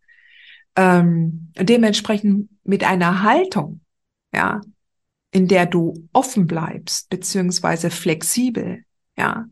ähm, 0.75 1.51
dementsprechend 1.57 2.49
mit 2.63 2.83
einer 2.83 3.23
Haltung 3.23 3.81
ja, 4.33 4.61
in 5.31 5.47
der 5.47 5.65
du 5.65 6.07
offen 6.13 6.47
bleibst, 6.47 7.09
beziehungsweise 7.09 7.89
flexibel, 7.89 8.83
ja, 9.17 9.47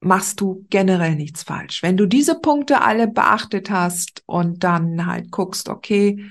machst 0.00 0.40
du 0.40 0.66
generell 0.70 1.16
nichts 1.16 1.42
falsch. 1.42 1.82
Wenn 1.82 1.96
du 1.96 2.06
diese 2.06 2.38
Punkte 2.38 2.82
alle 2.82 3.08
beachtet 3.08 3.70
hast 3.70 4.22
und 4.26 4.62
dann 4.64 5.06
halt 5.06 5.30
guckst, 5.30 5.68
okay, 5.68 6.24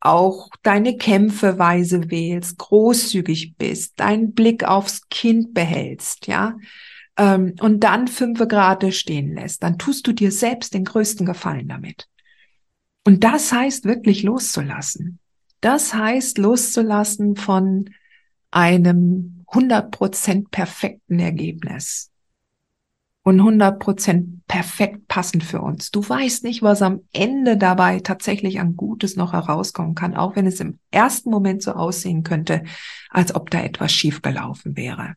auch 0.00 0.50
deine 0.62 0.96
Kämpfe 0.96 1.58
weise 1.58 2.10
wählst, 2.10 2.58
großzügig 2.58 3.56
bist, 3.56 3.98
deinen 3.98 4.34
Blick 4.34 4.64
aufs 4.64 5.08
Kind 5.08 5.54
behältst, 5.54 6.26
ja, 6.26 6.56
ähm, 7.16 7.54
und 7.60 7.80
dann 7.80 8.08
fünf 8.08 8.38
Grade 8.46 8.92
stehen 8.92 9.34
lässt, 9.34 9.62
dann 9.62 9.78
tust 9.78 10.06
du 10.06 10.12
dir 10.12 10.30
selbst 10.30 10.74
den 10.74 10.84
größten 10.84 11.26
Gefallen 11.26 11.68
damit. 11.68 12.08
Und 13.04 13.24
das 13.24 13.52
heißt 13.52 13.84
wirklich 13.84 14.22
loszulassen. 14.22 15.18
Das 15.60 15.94
heißt, 15.94 16.38
loszulassen 16.38 17.36
von 17.36 17.90
einem 18.50 19.44
100% 19.48 20.50
perfekten 20.50 21.18
Ergebnis 21.18 22.10
und 23.26 23.40
100% 23.40 24.42
perfekt 24.46 25.08
passend 25.08 25.42
für 25.42 25.60
uns. 25.60 25.90
Du 25.90 26.08
weißt 26.08 26.44
nicht, 26.44 26.62
was 26.62 26.80
am 26.80 27.00
Ende 27.12 27.56
dabei 27.56 27.98
tatsächlich 27.98 28.60
an 28.60 28.76
Gutes 28.76 29.16
noch 29.16 29.32
herauskommen 29.32 29.96
kann, 29.96 30.14
auch 30.14 30.36
wenn 30.36 30.46
es 30.46 30.60
im 30.60 30.78
ersten 30.92 31.30
Moment 31.30 31.62
so 31.62 31.72
aussehen 31.72 32.22
könnte, 32.22 32.62
als 33.10 33.34
ob 33.34 33.50
da 33.50 33.60
etwas 33.60 33.92
schiefgelaufen 33.92 34.76
wäre. 34.76 35.14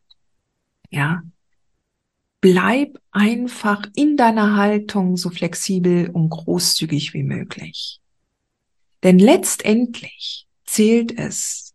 Ja. 0.90 1.22
Bleib 2.40 2.98
einfach 3.12 3.86
in 3.94 4.16
deiner 4.16 4.56
Haltung 4.56 5.16
so 5.16 5.30
flexibel 5.30 6.10
und 6.10 6.30
großzügig 6.30 7.14
wie 7.14 7.22
möglich. 7.22 8.00
Denn 9.02 9.18
letztendlich 9.18 10.46
zählt 10.64 11.16
es, 11.18 11.74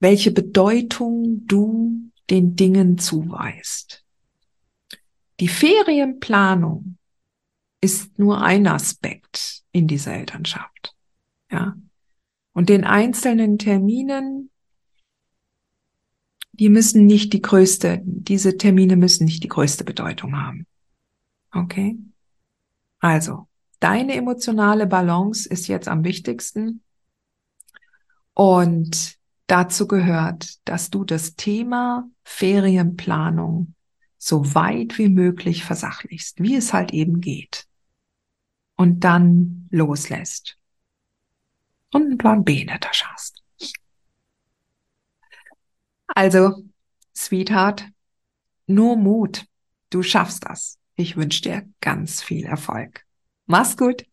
welche 0.00 0.30
Bedeutung 0.30 1.46
du 1.46 2.10
den 2.30 2.56
Dingen 2.56 2.98
zuweist. 2.98 4.04
Die 5.40 5.48
Ferienplanung 5.48 6.98
ist 7.80 8.18
nur 8.18 8.42
ein 8.42 8.66
Aspekt 8.66 9.62
in 9.72 9.86
dieser 9.86 10.14
Elternschaft. 10.14 10.94
Ja. 11.50 11.76
Und 12.52 12.68
den 12.68 12.84
einzelnen 12.84 13.58
Terminen, 13.58 14.50
die 16.52 16.68
müssen 16.68 17.04
nicht 17.06 17.32
die 17.32 17.42
größte, 17.42 18.00
diese 18.04 18.56
Termine 18.56 18.96
müssen 18.96 19.24
nicht 19.24 19.42
die 19.42 19.48
größte 19.48 19.84
Bedeutung 19.84 20.36
haben. 20.36 20.66
Okay? 21.52 21.98
Also, 23.00 23.48
deine 23.84 24.14
emotionale 24.14 24.86
Balance 24.86 25.46
ist 25.46 25.68
jetzt 25.68 25.88
am 25.88 26.04
wichtigsten. 26.04 26.82
Und 28.32 29.18
dazu 29.46 29.86
gehört, 29.86 30.66
dass 30.66 30.88
du 30.88 31.04
das 31.04 31.36
Thema 31.36 32.08
Ferienplanung 32.22 33.74
so 34.16 34.54
weit 34.54 34.96
wie 34.96 35.10
möglich 35.10 35.64
versachlichst, 35.64 36.40
wie 36.42 36.56
es 36.56 36.72
halt 36.72 36.94
eben 36.94 37.20
geht. 37.20 37.66
Und 38.76 39.00
dann 39.00 39.68
loslässt. 39.70 40.56
Und 41.92 42.04
einen 42.04 42.18
Plan 42.18 42.42
B 42.42 42.62
in 42.62 42.68
der 42.68 42.80
Tasche 42.80 43.04
hast. 43.12 43.42
Also, 46.06 46.64
Sweetheart, 47.14 47.86
nur 48.66 48.96
Mut. 48.96 49.44
Du 49.90 50.02
schaffst 50.02 50.46
das. 50.46 50.78
Ich 50.96 51.16
wünsche 51.16 51.42
dir 51.42 51.68
ganz 51.82 52.22
viel 52.22 52.46
Erfolg. 52.46 53.03
Mach's 53.46 53.76
gut. 53.76 54.04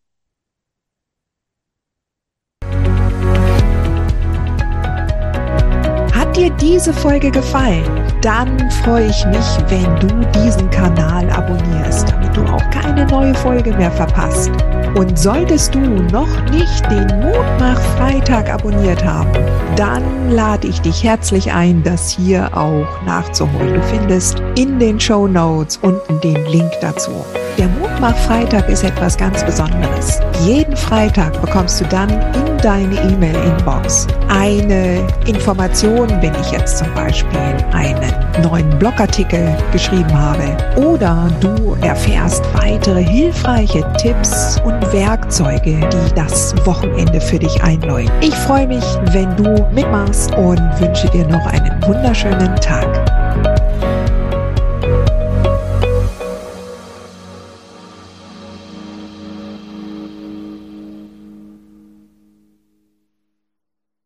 Hat 6.12 6.36
dir 6.36 6.50
diese 6.60 6.92
Folge 6.92 7.30
gefallen? 7.30 7.84
Dann 8.20 8.70
freue 8.84 9.08
ich 9.08 9.24
mich, 9.26 9.46
wenn 9.68 9.98
du 10.00 10.08
diesen 10.38 10.70
Kanal 10.70 11.28
abonnierst, 11.30 12.10
damit 12.10 12.36
du 12.36 12.42
auch 12.44 12.70
keine 12.70 13.06
neue 13.06 13.34
Folge 13.34 13.72
mehr 13.72 13.90
verpasst. 13.90 14.50
Und 14.94 15.18
solltest 15.18 15.74
du 15.74 15.80
noch 15.80 16.50
nicht 16.50 16.90
den 16.90 17.06
Mutmach 17.20 17.80
Freitag 17.96 18.50
abonniert 18.50 19.02
haben, 19.02 19.32
dann 19.76 20.30
lade 20.30 20.68
ich 20.68 20.80
dich 20.82 21.02
herzlich 21.02 21.50
ein, 21.52 21.82
das 21.82 22.10
hier 22.10 22.54
auch 22.56 23.02
nachzuholen. 23.06 23.74
Du 23.74 23.82
findest 23.82 24.40
in 24.56 24.78
den 24.78 25.00
Show 25.00 25.26
Notes 25.26 25.78
unten 25.78 26.20
den 26.20 26.44
Link 26.46 26.70
dazu. 26.82 27.24
Der 27.58 27.68
Mutmach-Freitag 27.68 28.68
ist 28.70 28.82
etwas 28.82 29.16
ganz 29.16 29.44
Besonderes. 29.44 30.20
Jeden 30.44 30.74
Freitag 30.74 31.38
bekommst 31.42 31.80
du 31.80 31.84
dann 31.84 32.08
in 32.08 32.58
deine 32.62 32.94
E-Mail-Inbox 32.94 34.06
eine 34.28 35.06
Information, 35.26 36.08
wenn 36.22 36.34
ich 36.40 36.50
jetzt 36.50 36.78
zum 36.78 36.92
Beispiel 36.94 37.38
einen 37.72 38.42
neuen 38.42 38.70
Blogartikel 38.78 39.54
geschrieben 39.70 40.12
habe. 40.12 40.56
Oder 40.76 41.28
du 41.40 41.76
erfährst 41.82 42.42
weitere 42.54 43.04
hilfreiche 43.04 43.84
Tipps 43.98 44.58
und 44.64 44.80
Werkzeuge, 44.92 45.78
die 45.78 46.14
das 46.14 46.54
Wochenende 46.66 47.20
für 47.20 47.38
dich 47.38 47.62
einläuten. 47.62 48.12
Ich 48.22 48.34
freue 48.34 48.66
mich, 48.66 48.84
wenn 49.12 49.36
du 49.36 49.66
mitmachst 49.74 50.34
und 50.36 50.60
wünsche 50.80 51.08
dir 51.10 51.26
noch 51.26 51.46
einen 51.46 51.82
wunderschönen 51.86 52.56
Tag. 52.56 53.21